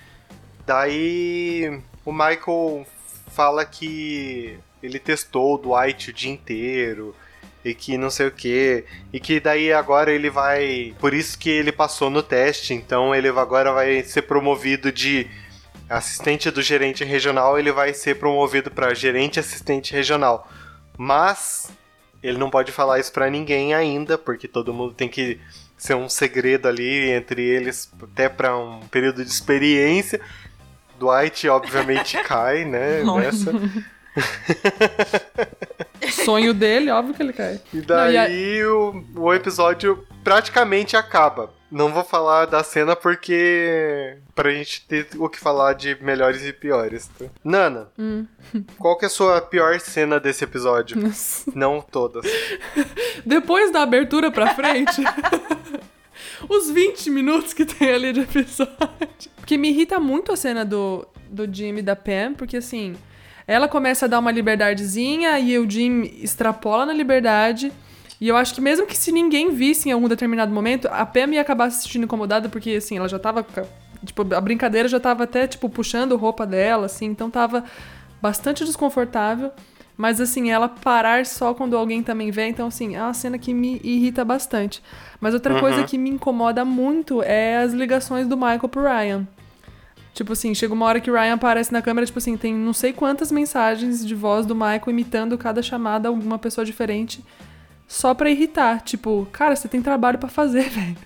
Daí 0.66 1.80
o 2.04 2.12
Michael 2.12 2.86
fala 3.28 3.64
que 3.64 4.58
ele 4.82 4.98
testou 4.98 5.54
o 5.54 5.58
Dwight 5.58 6.10
o 6.10 6.12
dia 6.12 6.32
inteiro 6.32 7.14
e 7.64 7.74
que 7.74 7.96
não 7.96 8.10
sei 8.10 8.26
o 8.26 8.30
que 8.30 8.84
e 9.12 9.20
que 9.20 9.40
daí 9.40 9.72
agora 9.72 10.12
ele 10.12 10.30
vai, 10.30 10.94
por 10.98 11.14
isso 11.14 11.38
que 11.38 11.50
ele 11.50 11.72
passou 11.72 12.10
no 12.10 12.22
teste, 12.22 12.74
então 12.74 13.14
ele 13.14 13.28
agora 13.28 13.72
vai 13.72 14.02
ser 14.02 14.22
promovido 14.22 14.90
de 14.90 15.26
assistente 15.88 16.50
do 16.50 16.62
gerente 16.62 17.04
regional, 17.04 17.58
ele 17.58 17.72
vai 17.72 17.94
ser 17.94 18.16
promovido 18.16 18.70
para 18.70 18.94
gerente 18.94 19.38
assistente 19.38 19.92
regional. 19.92 20.50
Mas 20.98 21.70
ele 22.22 22.38
não 22.38 22.50
pode 22.50 22.72
falar 22.72 22.98
isso 22.98 23.12
pra 23.12 23.30
ninguém 23.30 23.74
ainda, 23.74 24.18
porque 24.18 24.48
todo 24.48 24.74
mundo 24.74 24.94
tem 24.94 25.08
que 25.08 25.38
ser 25.76 25.94
um 25.94 26.08
segredo 26.08 26.66
ali 26.66 27.10
entre 27.10 27.42
eles, 27.42 27.92
até 28.02 28.28
pra 28.28 28.56
um 28.56 28.80
período 28.88 29.24
de 29.24 29.30
experiência. 29.30 30.20
Dwight, 30.98 31.48
obviamente, 31.48 32.18
cai, 32.24 32.64
né? 32.64 33.02
Nessa. 33.04 33.52
Sonho 36.24 36.54
dele, 36.54 36.90
óbvio 36.90 37.14
que 37.14 37.22
ele 37.22 37.32
cai. 37.32 37.60
E 37.72 37.78
Não, 37.78 37.84
daí 37.86 38.14
e 38.14 38.60
a- 38.62 38.68
o, 38.68 39.04
o 39.16 39.34
episódio 39.34 40.06
praticamente 40.24 40.96
acaba. 40.96 41.54
Não 41.70 41.92
vou 41.92 42.04
falar 42.04 42.46
da 42.46 42.62
cena 42.62 42.94
porque. 42.94 44.18
pra 44.36 44.50
gente 44.52 44.86
ter 44.86 45.08
o 45.18 45.28
que 45.28 45.38
falar 45.38 45.72
de 45.72 45.96
melhores 46.00 46.44
e 46.44 46.52
piores. 46.52 47.08
tá? 47.18 47.24
Nana, 47.42 47.88
Hum. 47.98 48.24
qual 48.78 48.96
que 48.96 49.04
é 49.04 49.08
a 49.08 49.10
sua 49.10 49.40
pior 49.40 49.78
cena 49.80 50.20
desse 50.20 50.44
episódio? 50.44 50.96
Não 51.54 51.80
todas. 51.80 52.24
Depois 53.24 53.72
da 53.72 53.82
abertura 53.82 54.30
pra 54.30 54.54
frente, 54.54 55.02
os 56.48 56.70
20 56.70 57.10
minutos 57.10 57.52
que 57.52 57.64
tem 57.64 57.90
ali 57.90 58.12
de 58.12 58.20
episódio. 58.20 58.76
Porque 59.36 59.56
me 59.56 59.70
irrita 59.70 60.00
muito 60.00 60.32
a 60.32 60.36
cena 60.36 60.64
do, 60.64 61.06
do 61.30 61.52
Jim 61.52 61.76
e 61.76 61.82
da 61.82 61.94
Pam, 61.94 62.34
porque 62.36 62.56
assim, 62.56 62.96
ela 63.46 63.68
começa 63.68 64.06
a 64.06 64.08
dar 64.08 64.18
uma 64.18 64.30
liberdadezinha 64.30 65.38
e 65.38 65.58
o 65.58 65.68
Jim 65.68 66.02
extrapola 66.20 66.86
na 66.86 66.92
liberdade. 66.92 67.72
E 68.20 68.28
eu 68.28 68.36
acho 68.36 68.54
que 68.54 68.60
mesmo 68.60 68.86
que 68.86 68.96
se 68.96 69.12
ninguém 69.12 69.50
visse 69.50 69.88
em 69.88 69.92
algum 69.92 70.08
determinado 70.08 70.52
momento, 70.52 70.88
a 70.88 71.04
Pam 71.04 71.32
ia 71.32 71.40
acabar 71.40 71.70
se 71.70 71.82
sentindo 71.82 72.04
incomodada, 72.04 72.48
porque 72.48 72.70
assim, 72.70 72.96
ela 72.96 73.08
já 73.08 73.18
tava. 73.18 73.46
Tipo, 74.04 74.34
a 74.34 74.40
brincadeira 74.40 74.88
já 74.88 75.00
tava 75.00 75.24
até, 75.24 75.46
tipo, 75.46 75.68
puxando 75.68 76.16
roupa 76.16 76.46
dela, 76.46 76.86
assim, 76.86 77.06
então 77.06 77.30
tava 77.30 77.64
bastante 78.20 78.64
desconfortável. 78.64 79.50
Mas 79.96 80.20
assim, 80.20 80.50
ela 80.50 80.68
parar 80.68 81.24
só 81.24 81.54
quando 81.54 81.76
alguém 81.76 82.02
também 82.02 82.30
vê, 82.30 82.48
então 82.48 82.66
assim, 82.68 82.94
é 82.96 83.02
uma 83.02 83.14
cena 83.14 83.38
que 83.38 83.54
me 83.54 83.80
irrita 83.82 84.24
bastante. 84.24 84.82
Mas 85.20 85.32
outra 85.32 85.54
Uhum. 85.54 85.60
coisa 85.60 85.84
que 85.84 85.96
me 85.96 86.10
incomoda 86.10 86.64
muito 86.64 87.22
é 87.22 87.58
as 87.58 87.72
ligações 87.72 88.26
do 88.28 88.36
Michael 88.36 88.68
pro 88.68 88.82
Ryan. 88.82 89.26
Tipo 90.12 90.32
assim, 90.34 90.54
chega 90.54 90.72
uma 90.74 90.84
hora 90.86 91.00
que 91.00 91.10
o 91.10 91.14
Ryan 91.14 91.34
aparece 91.34 91.72
na 91.72 91.80
câmera, 91.82 92.06
tipo 92.06 92.18
assim, 92.18 92.36
tem 92.36 92.54
não 92.54 92.72
sei 92.72 92.92
quantas 92.92 93.30
mensagens 93.32 94.04
de 94.06 94.14
voz 94.14 94.44
do 94.46 94.54
Michael 94.54 94.82
imitando 94.88 95.36
cada 95.38 95.62
chamada 95.62 96.08
alguma 96.08 96.38
pessoa 96.38 96.64
diferente, 96.64 97.22
só 97.86 98.14
pra 98.14 98.30
irritar. 98.30 98.80
Tipo, 98.82 99.26
cara, 99.32 99.54
você 99.56 99.68
tem 99.68 99.80
trabalho 99.82 100.18
pra 100.18 100.28
fazer, 100.28 100.68
velho. 100.70 100.96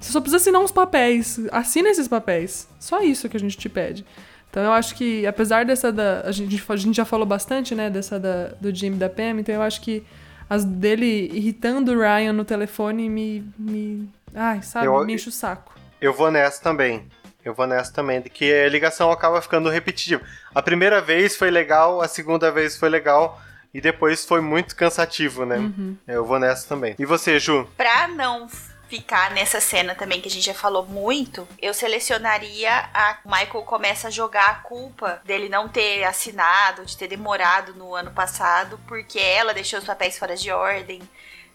Você 0.00 0.12
só 0.12 0.20
precisa 0.20 0.36
assinar 0.36 0.60
uns 0.60 0.70
papéis. 0.70 1.40
Assina 1.50 1.88
esses 1.88 2.06
papéis. 2.06 2.68
Só 2.78 3.00
isso 3.02 3.28
que 3.28 3.36
a 3.36 3.40
gente 3.40 3.56
te 3.56 3.68
pede. 3.68 4.04
Então 4.52 4.62
eu 4.64 4.72
acho 4.72 4.94
que, 4.94 5.26
apesar 5.26 5.64
dessa 5.64 5.90
da. 5.90 6.20
A 6.26 6.30
gente, 6.30 6.62
a 6.68 6.76
gente 6.76 6.94
já 6.94 7.06
falou 7.06 7.24
bastante, 7.24 7.74
né, 7.74 7.88
dessa 7.88 8.20
da, 8.20 8.48
do 8.60 8.72
Jim 8.74 8.88
e 8.92 8.96
da 8.96 9.08
Pam, 9.08 9.40
então 9.40 9.54
eu 9.54 9.62
acho 9.62 9.80
que 9.80 10.04
as 10.48 10.62
dele 10.62 11.30
irritando 11.32 11.90
o 11.92 11.98
Ryan 11.98 12.34
no 12.34 12.44
telefone 12.44 13.08
me. 13.08 13.42
me 13.58 14.06
ai, 14.34 14.60
sabe, 14.60 14.86
Eu- 14.86 15.02
me 15.06 15.14
enche 15.14 15.30
o 15.30 15.32
saco. 15.32 15.72
Eu 15.98 16.12
vou 16.12 16.30
nessa 16.30 16.62
também. 16.62 17.06
Eu 17.42 17.54
vou 17.54 17.66
nessa 17.66 17.90
também, 17.94 18.20
de 18.20 18.28
que 18.28 18.52
a 18.52 18.68
ligação 18.68 19.10
acaba 19.10 19.40
ficando 19.40 19.70
repetitiva. 19.70 20.22
A 20.54 20.60
primeira 20.60 21.00
vez 21.00 21.34
foi 21.34 21.50
legal, 21.50 22.02
a 22.02 22.06
segunda 22.06 22.52
vez 22.52 22.76
foi 22.76 22.90
legal, 22.90 23.40
e 23.72 23.80
depois 23.80 24.24
foi 24.26 24.42
muito 24.42 24.76
cansativo, 24.76 25.46
né? 25.46 25.72
Eu 26.06 26.26
vou 26.26 26.38
nessa 26.38 26.68
também. 26.68 26.94
E 26.98 27.06
você, 27.06 27.40
Ju? 27.40 27.66
Pra 27.76 28.06
não 28.06 28.46
ficar 28.92 29.30
nessa 29.30 29.58
cena 29.58 29.94
também 29.94 30.20
que 30.20 30.28
a 30.28 30.30
gente 30.30 30.44
já 30.44 30.52
falou 30.52 30.84
muito, 30.84 31.48
eu 31.58 31.72
selecionaria 31.72 32.70
a 32.92 33.16
Michael 33.24 33.64
começa 33.64 34.08
a 34.08 34.10
jogar 34.10 34.50
a 34.50 34.54
culpa 34.56 35.22
dele 35.24 35.48
não 35.48 35.66
ter 35.66 36.04
assinado, 36.04 36.84
de 36.84 36.94
ter 36.94 37.08
demorado 37.08 37.72
no 37.72 37.94
ano 37.94 38.10
passado, 38.10 38.78
porque 38.86 39.18
ela 39.18 39.54
deixou 39.54 39.78
os 39.78 39.86
papéis 39.86 40.18
fora 40.18 40.36
de 40.36 40.50
ordem, 40.50 41.00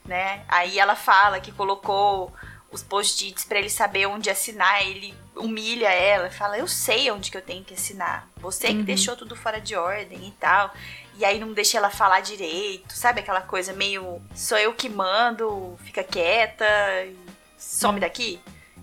né? 0.04 0.44
Aí 0.48 0.80
ela 0.80 0.96
fala 0.96 1.40
que 1.40 1.52
colocou 1.52 2.34
os 2.72 2.82
post-its 2.82 3.46
pra 3.46 3.60
ele 3.60 3.70
saber 3.70 4.08
onde 4.08 4.32
assinar, 4.32 4.82
ele 4.82 5.14
humilha 5.36 5.90
ela, 5.90 6.32
fala: 6.32 6.58
"Eu 6.58 6.68
sei 6.68 7.12
onde 7.12 7.30
que 7.30 7.38
eu 7.38 7.42
tenho 7.44 7.64
que 7.64 7.76
assinar. 7.76 8.28
Você 8.38 8.70
que 8.70 8.82
deixou 8.82 9.16
tudo 9.16 9.36
fora 9.36 9.62
de 9.62 9.76
ordem 9.76 10.28
e 10.28 10.32
tal". 10.40 10.74
E 11.20 11.24
aí 11.24 11.40
não 11.40 11.54
deixa 11.54 11.78
ela 11.78 11.92
falar 11.92 12.22
direito, 12.22 12.94
sabe 12.94 13.20
aquela 13.20 13.42
coisa 13.42 13.74
meio 13.74 14.20
sou 14.36 14.58
eu 14.58 14.74
que 14.74 14.90
mando, 14.90 15.78
fica 15.84 16.04
quieta, 16.04 16.66
e 17.06 17.27
some 17.58 18.00
daqui? 18.00 18.40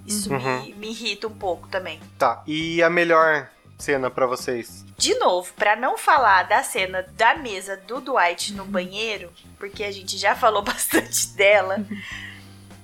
Isso 0.07 0.31
me, 0.33 0.75
me 0.75 0.91
irrita 0.91 1.27
um 1.29 1.35
pouco 1.35 1.67
também. 1.69 1.99
Tá, 2.19 2.43
e 2.47 2.83
a 2.83 2.91
melhor 2.91 3.49
cena 3.79 4.11
pra 4.11 4.27
vocês? 4.27 4.85
De 4.99 5.15
novo, 5.15 5.53
pra 5.55 5.75
não 5.77 5.97
falar 5.97 6.43
da 6.45 6.63
cena 6.63 7.03
da 7.17 7.35
mesa 7.37 7.77
do 7.77 8.01
Dwight 8.01 8.53
no 8.53 8.65
banheiro, 8.65 9.33
porque 9.59 9.83
a 9.83 9.91
gente 9.91 10.17
já 10.19 10.37
falou 10.37 10.61
bastante 10.63 11.29
dela, 11.29 11.85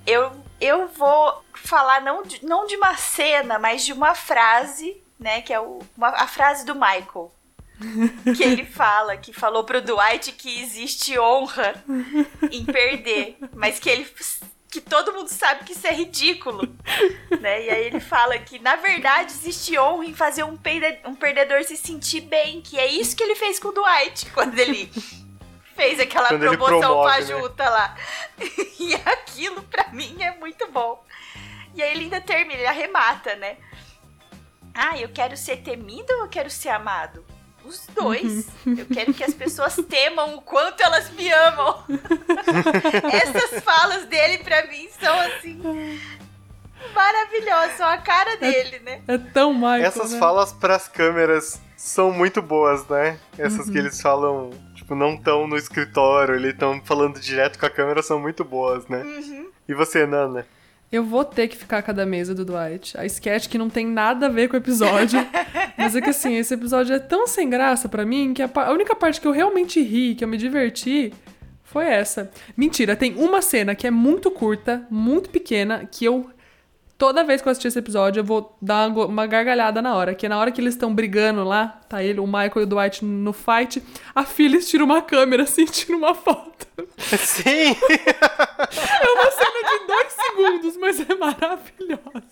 eu, 0.06 0.32
eu 0.60 0.88
vou 0.88 1.44
falar 1.54 2.00
não 2.00 2.22
de, 2.22 2.44
não 2.44 2.66
de 2.66 2.76
uma 2.76 2.96
cena, 2.96 3.58
mas 3.58 3.84
de 3.84 3.92
uma 3.92 4.14
frase, 4.14 5.02
né? 5.18 5.42
Que 5.42 5.52
é 5.52 5.60
o, 5.60 5.80
uma- 5.96 6.08
a 6.08 6.26
frase 6.26 6.64
do 6.64 6.74
Michael. 6.74 7.30
Que 8.36 8.42
ele 8.42 8.64
fala, 8.66 9.16
que 9.16 9.32
falou 9.32 9.64
pro 9.64 9.80
Dwight 9.80 10.32
que 10.32 10.60
existe 10.62 11.18
honra 11.18 11.82
em 12.52 12.62
perder, 12.64 13.38
mas 13.54 13.78
que 13.78 13.88
ele 13.88 14.06
que 14.70 14.80
todo 14.80 15.12
mundo 15.12 15.28
sabe 15.28 15.64
que 15.64 15.72
isso 15.72 15.86
é 15.86 15.92
ridículo, 15.92 16.62
né? 17.40 17.64
E 17.64 17.70
aí 17.70 17.84
ele 17.86 18.00
fala 18.00 18.38
que 18.38 18.58
na 18.58 18.76
verdade 18.76 19.32
existe 19.32 19.76
honra 19.78 20.04
em 20.06 20.14
fazer 20.14 20.44
um, 20.44 20.56
perde- 20.56 21.00
um 21.06 21.14
perdedor 21.14 21.64
se 21.64 21.76
sentir 21.76 22.20
bem, 22.20 22.60
que 22.60 22.78
é 22.78 22.86
isso 22.86 23.16
que 23.16 23.22
ele 23.22 23.34
fez 23.34 23.58
com 23.58 23.68
o 23.68 23.72
Dwight 23.72 24.30
quando 24.30 24.58
ele 24.58 24.90
fez 25.74 25.98
aquela 25.98 26.28
Quando 26.28 26.40
promoção 26.42 26.80
promove, 26.80 27.08
né? 27.08 27.26
fajuta 27.26 27.68
lá. 27.68 27.96
E 28.80 28.94
aquilo 28.94 29.62
pra 29.64 29.88
mim 29.92 30.22
é 30.22 30.30
muito 30.36 30.66
bom. 30.70 31.04
E 31.74 31.82
aí 31.82 31.90
ele 31.90 32.04
ainda 32.04 32.20
termina, 32.20 32.54
ele 32.60 32.66
arremata, 32.66 33.34
né? 33.36 33.56
Ah, 34.74 34.96
eu 34.98 35.08
quero 35.10 35.36
ser 35.36 35.58
temido 35.58 36.12
ou 36.14 36.20
eu 36.22 36.28
quero 36.28 36.48
ser 36.48 36.70
amado? 36.70 37.24
Os 37.64 37.86
dois. 37.94 38.48
Eu 38.66 38.86
quero 38.86 39.12
que 39.14 39.22
as 39.22 39.34
pessoas 39.34 39.76
temam 39.88 40.36
o 40.36 40.42
quanto 40.42 40.80
elas 40.82 41.10
me 41.10 41.30
amam. 41.30 41.84
Essas 43.12 43.62
falas 43.62 44.04
dele 44.06 44.38
pra 44.38 44.66
mim 44.66 44.88
são 45.00 45.20
assim 45.20 45.60
maravilhosas, 46.94 47.76
são 47.76 47.86
a 47.86 47.98
cara 47.98 48.36
dele, 48.36 48.80
né? 48.80 49.02
É 49.06 49.18
tão 49.18 49.52
Michael, 49.54 49.84
Essas 49.84 50.12
né? 50.12 50.18
falas 50.18 50.52
pras 50.52 50.88
câmeras 50.88 51.60
são 51.76 52.10
muito 52.10 52.42
boas, 52.42 52.86
né? 52.88 53.18
Essas 53.38 53.68
que 53.70 53.78
eles 53.78 54.00
falam, 54.00 54.50
tipo, 54.74 54.94
não 54.94 55.16
tão 55.16 55.46
no 55.46 55.56
escritório, 55.56 56.34
eles 56.34 56.52
estão 56.52 56.80
falando 56.84 57.20
direto 57.20 57.58
com 57.58 57.66
a 57.66 57.70
câmera, 57.70 58.02
são 58.02 58.18
muito 58.18 58.44
boas, 58.44 58.86
né? 58.88 59.02
E 59.68 59.74
você, 59.74 60.06
Nana? 60.06 60.46
Eu 60.92 61.04
vou 61.04 61.24
ter 61.24 61.46
que 61.46 61.56
ficar 61.56 61.84
a 61.86 61.92
da 61.92 62.04
mesa 62.04 62.34
do 62.34 62.44
Dwight. 62.44 62.98
A 62.98 63.06
sketch 63.06 63.48
que 63.48 63.56
não 63.56 63.70
tem 63.70 63.86
nada 63.86 64.26
a 64.26 64.28
ver 64.28 64.48
com 64.48 64.54
o 64.54 64.58
episódio. 64.58 65.20
mas 65.78 65.94
é 65.94 66.00
que 66.00 66.10
assim, 66.10 66.36
esse 66.36 66.52
episódio 66.52 66.94
é 66.94 66.98
tão 66.98 67.28
sem 67.28 67.48
graça 67.48 67.88
pra 67.88 68.04
mim 68.04 68.34
que 68.34 68.42
a, 68.42 68.50
a 68.52 68.72
única 68.72 68.96
parte 68.96 69.20
que 69.20 69.26
eu 69.28 69.32
realmente 69.32 69.80
ri, 69.80 70.16
que 70.16 70.24
eu 70.24 70.28
me 70.28 70.36
diverti, 70.36 71.12
foi 71.62 71.86
essa. 71.86 72.28
Mentira, 72.56 72.96
tem 72.96 73.14
uma 73.14 73.40
cena 73.40 73.76
que 73.76 73.86
é 73.86 73.90
muito 73.90 74.30
curta, 74.30 74.84
muito 74.90 75.30
pequena, 75.30 75.86
que 75.90 76.04
eu. 76.04 76.28
Toda 77.00 77.24
vez 77.24 77.40
que 77.40 77.48
eu 77.48 77.50
assistir 77.50 77.68
esse 77.68 77.78
episódio, 77.78 78.20
eu 78.20 78.24
vou 78.24 78.54
dar 78.60 78.86
uma, 78.88 79.26
gargalhada 79.26 79.80
na 79.80 79.96
hora. 79.96 80.14
Que 80.14 80.28
na 80.28 80.38
hora 80.38 80.52
que 80.52 80.60
eles 80.60 80.74
estão 80.74 80.94
brigando 80.94 81.42
lá, 81.42 81.80
tá 81.88 82.02
ele, 82.04 82.20
o 82.20 82.26
Michael 82.26 82.52
e 82.56 82.62
o 82.64 82.66
Dwight 82.66 83.02
no 83.02 83.32
fight, 83.32 83.82
a 84.14 84.22
Phyllis 84.22 84.68
tira 84.68 84.84
uma 84.84 85.00
câmera 85.00 85.44
assim, 85.48 85.64
tira 85.64 85.96
uma 85.96 86.14
foto. 86.14 86.66
Sim! 87.18 87.74
É 89.02 89.10
uma 89.12 89.30
cena 89.30 89.78
de 89.78 89.86
dois 89.86 90.12
segundos, 90.12 90.76
mas 90.76 91.00
é 91.00 91.14
maravilhosa. 91.14 92.22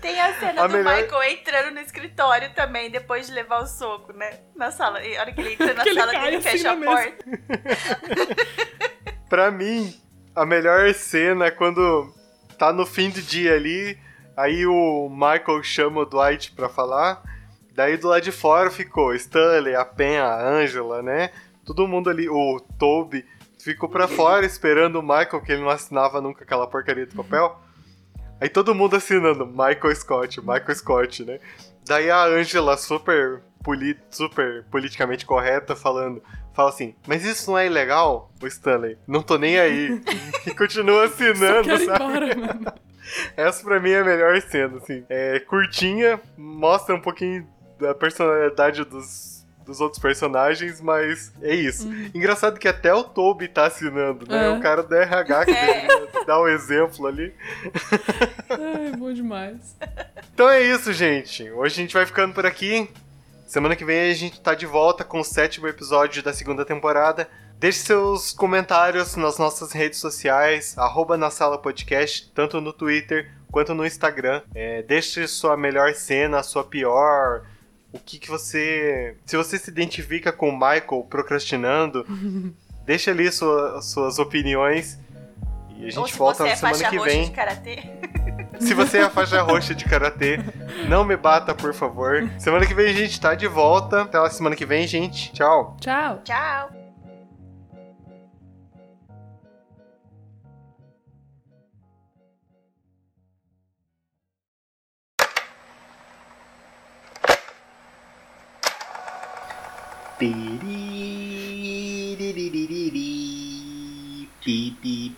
Tem 0.00 0.18
a 0.20 0.34
cena 0.40 0.64
A 0.64 0.66
do 0.66 0.78
melhor- 0.78 1.02
Michael 1.02 1.22
entrando 1.32 1.74
no 1.74 1.80
escritório 1.80 2.50
também, 2.54 2.90
depois 2.90 3.26
de 3.26 3.32
levar 3.34 3.62
o 3.62 3.66
soco, 3.66 4.12
né? 4.14 4.40
Na 4.56 4.70
sala. 4.70 5.02
E 5.04 5.16
a 5.16 5.20
hora 5.20 5.32
que 5.32 5.40
ele 5.40 5.52
entra 5.52 5.72
na 5.74 5.82
Que 5.84 5.90
ele 5.90 6.00
sala, 6.00 6.12
cai 6.12 6.26
ele 6.28 6.36
assim 6.36 6.48
fecha 6.50 6.70
a 6.70 6.74
na 6.76 6.80
mesa. 6.80 7.12
porta. 7.12 7.24
Pra 9.32 9.50
mim, 9.50 9.98
a 10.36 10.44
melhor 10.44 10.92
cena 10.92 11.46
é 11.46 11.50
quando 11.50 12.12
tá 12.58 12.70
no 12.70 12.84
fim 12.84 13.08
do 13.08 13.22
dia 13.22 13.54
ali, 13.54 13.98
aí 14.36 14.66
o 14.66 15.08
Michael 15.08 15.62
chama 15.62 16.02
o 16.02 16.04
Dwight 16.04 16.52
pra 16.52 16.68
falar, 16.68 17.22
daí 17.74 17.96
do 17.96 18.08
lado 18.08 18.20
de 18.20 18.30
fora 18.30 18.70
ficou 18.70 19.14
Stanley, 19.14 19.74
a 19.74 19.86
Pen, 19.86 20.18
a 20.18 20.38
Angela, 20.38 21.00
né? 21.00 21.30
Todo 21.64 21.88
mundo 21.88 22.10
ali, 22.10 22.28
o 22.28 22.60
Toby, 22.78 23.24
ficou 23.58 23.88
pra 23.88 24.06
fora 24.06 24.44
esperando 24.44 24.96
o 24.96 25.02
Michael, 25.02 25.40
que 25.40 25.52
ele 25.52 25.62
não 25.62 25.70
assinava 25.70 26.20
nunca 26.20 26.44
aquela 26.44 26.66
porcaria 26.66 27.06
de 27.06 27.14
papel. 27.14 27.58
Aí 28.38 28.50
todo 28.50 28.74
mundo 28.74 28.96
assinando 28.96 29.46
Michael 29.46 29.96
Scott, 29.96 30.40
Michael 30.42 30.74
Scott, 30.74 31.24
né? 31.24 31.40
Daí 31.86 32.10
a 32.10 32.22
Angela, 32.24 32.76
super, 32.76 33.42
poli 33.62 33.98
super 34.10 34.64
politicamente 34.70 35.24
correta, 35.24 35.74
falando, 35.76 36.22
fala 36.52 36.70
assim, 36.70 36.94
mas 37.06 37.24
isso 37.24 37.50
não 37.50 37.58
é 37.58 37.66
ilegal, 37.66 38.30
o 38.40 38.46
Stanley? 38.46 38.98
Não 39.06 39.22
tô 39.22 39.38
nem 39.38 39.58
aí. 39.58 40.00
e 40.46 40.54
continua 40.54 41.08
Só 41.08 41.14
assinando, 41.14 41.64
quero 41.64 41.82
ir 41.82 41.86
sabe? 41.86 42.04
embora, 42.04 42.36
mano. 42.36 42.72
Essa 43.36 43.64
pra 43.64 43.80
mim 43.80 43.90
é 43.90 44.00
a 44.00 44.04
melhor 44.04 44.40
cena, 44.42 44.78
assim. 44.78 45.04
É 45.08 45.38
curtinha, 45.40 46.20
mostra 46.36 46.94
um 46.94 47.00
pouquinho 47.00 47.46
da 47.78 47.94
personalidade 47.94 48.84
dos, 48.84 49.44
dos 49.66 49.80
outros 49.80 50.00
personagens, 50.00 50.80
mas 50.80 51.32
é 51.42 51.54
isso. 51.54 51.88
Engraçado 52.14 52.58
que 52.58 52.68
até 52.68 52.94
o 52.94 53.02
Toby 53.02 53.48
tá 53.48 53.66
assinando, 53.66 54.26
né? 54.26 54.48
Uhum. 54.48 54.54
É. 54.54 54.58
O 54.58 54.60
cara 54.60 54.82
do 54.82 54.94
RH 54.94 55.44
que 55.44 55.52
deveria 55.52 56.24
dar 56.26 56.38
o 56.40 56.48
exemplo 56.48 57.06
ali. 57.06 57.34
Ai, 58.48 58.92
bom 58.96 59.12
demais. 59.12 59.76
Então 60.32 60.48
é 60.48 60.62
isso, 60.62 60.92
gente. 60.92 61.50
Hoje 61.50 61.74
a 61.74 61.82
gente 61.82 61.94
vai 61.94 62.06
ficando 62.06 62.32
por 62.32 62.46
aqui. 62.46 62.88
Semana 63.52 63.76
que 63.76 63.84
vem 63.84 64.10
a 64.10 64.14
gente 64.14 64.40
tá 64.40 64.54
de 64.54 64.64
volta 64.64 65.04
com 65.04 65.20
o 65.20 65.24
sétimo 65.24 65.68
episódio 65.68 66.22
da 66.22 66.32
segunda 66.32 66.64
temporada. 66.64 67.28
Deixe 67.58 67.80
seus 67.80 68.32
comentários 68.32 69.14
nas 69.14 69.36
nossas 69.36 69.72
redes 69.72 69.98
sociais, 69.98 70.74
arroba 70.78 71.18
na 71.18 71.28
sala 71.28 71.58
podcast, 71.58 72.32
tanto 72.34 72.62
no 72.62 72.72
Twitter 72.72 73.30
quanto 73.50 73.74
no 73.74 73.84
Instagram. 73.84 74.40
É, 74.54 74.80
deixe 74.80 75.28
sua 75.28 75.54
melhor 75.54 75.92
cena, 75.92 76.42
sua 76.42 76.64
pior. 76.64 77.44
O 77.92 77.98
que, 77.98 78.18
que 78.18 78.30
você. 78.30 79.18
Se 79.26 79.36
você 79.36 79.58
se 79.58 79.68
identifica 79.68 80.32
com 80.32 80.48
o 80.48 80.52
Michael 80.54 81.06
procrastinando, 81.10 82.06
deixa 82.86 83.10
ali 83.10 83.30
sua- 83.30 83.82
suas 83.82 84.18
opiniões. 84.18 84.98
E 85.76 85.88
a 85.88 85.90
gente 85.90 86.14
volta 86.14 86.42
na 86.44 86.48
é 86.48 86.56
semana 86.56 86.88
que 86.88 86.98
vem. 87.00 87.24
de 87.26 87.32
karatê. 87.32 87.82
Se 88.62 88.74
você 88.74 88.98
é 88.98 89.02
a 89.02 89.10
faixa 89.10 89.42
roxa 89.42 89.74
de 89.74 89.84
karatê, 89.84 90.38
não 90.88 91.04
me 91.04 91.16
bata, 91.16 91.54
por 91.54 91.74
favor. 91.74 92.30
Semana 92.38 92.64
que 92.66 92.74
vem 92.74 92.90
a 92.90 92.92
gente 92.92 93.20
tá 93.20 93.34
de 93.34 93.46
volta. 93.48 94.02
Até 94.02 94.18
a 94.18 94.30
semana 94.30 94.56
que 94.56 94.64
vem, 94.64 94.86
gente. 94.86 95.32
Tchau. 95.32 95.76
Tchau. 95.80 96.20
Tchau. 96.24 96.70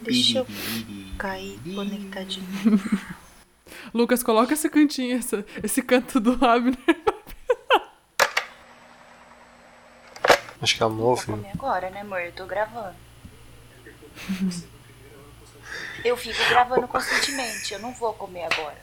Deixa 0.03 0.39
eu 0.39 0.47
aí 1.19 1.59
conectadinho. 1.75 2.47
Lucas, 3.95 4.23
coloca 4.25 4.53
esse 4.55 4.69
cantinho, 4.69 5.17
esse, 5.17 5.45
esse 5.63 5.81
canto 5.81 6.19
do 6.19 6.33
Abner. 6.45 6.77
Acho 10.61 10.77
que 10.77 10.83
ela 10.83 10.91
não 10.91 10.99
Vou 10.99 11.11
ouviu. 11.11 11.37
comer 11.37 11.51
agora, 11.55 11.91
né, 11.91 12.01
amor? 12.01 12.21
Eu 12.21 12.33
tô 12.33 12.45
gravando. 12.47 12.97
Eu 16.05 16.17
fico 16.17 16.39
gravando 16.49 16.89
constantemente. 16.89 17.73
Eu 17.75 17.79
não 17.81 17.93
vou 17.93 18.13
comer 18.15 18.49
agora. 18.53 18.79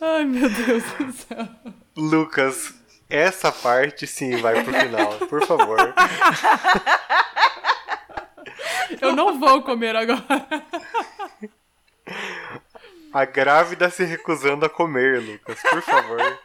Ai, 0.00 0.24
meu 0.24 0.48
Deus 0.50 0.82
do 0.84 1.12
céu. 1.12 1.48
Lucas, 1.96 2.74
essa 3.08 3.52
parte 3.52 4.06
sim 4.06 4.36
vai 4.38 4.64
pro 4.64 4.72
final, 4.72 5.12
por 5.28 5.46
favor. 5.46 5.78
Eu 9.00 9.14
não 9.14 9.38
vou 9.38 9.62
comer 9.62 9.96
agora. 9.96 10.22
A 13.12 13.24
grávida 13.24 13.90
se 13.90 14.04
recusando 14.04 14.64
a 14.64 14.70
comer, 14.70 15.20
Lucas, 15.20 15.60
por 15.62 15.82
favor. 15.82 16.38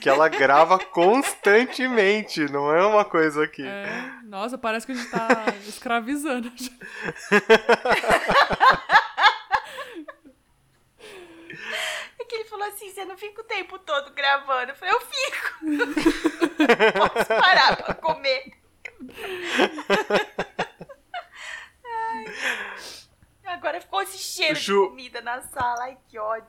que 0.00 0.08
ela 0.08 0.28
grava 0.28 0.78
constantemente, 0.78 2.40
não 2.50 2.74
é 2.74 2.86
uma 2.86 3.04
coisa 3.04 3.46
que. 3.46 3.66
É, 3.66 4.12
nossa, 4.24 4.56
parece 4.56 4.86
que 4.86 4.92
a 4.92 4.94
gente 4.94 5.10
tá 5.10 5.28
escravizando. 5.66 6.52
É 12.18 12.24
que 12.24 12.34
ele 12.36 12.44
falou 12.44 12.66
assim: 12.68 12.90
você 12.90 13.04
não 13.04 13.16
fica 13.16 13.40
o 13.40 13.44
tempo 13.44 13.78
todo 13.78 14.12
gravando. 14.12 14.70
Eu 14.70 14.76
falei: 14.76 14.94
eu 14.94 15.00
fico. 15.00 15.52
Posso 17.08 17.26
parar 17.26 17.76
pra 17.76 17.94
comer. 17.94 18.61
Ai. 21.84 22.24
Agora 23.44 23.80
ficou 23.80 24.02
esse 24.02 24.18
cheiro 24.18 24.54
Ju- 24.56 24.82
de 24.84 24.88
comida 24.90 25.20
na 25.20 25.42
sala. 25.42 25.84
Ai, 25.84 25.98
que 26.08 26.18
ódio. 26.18 26.46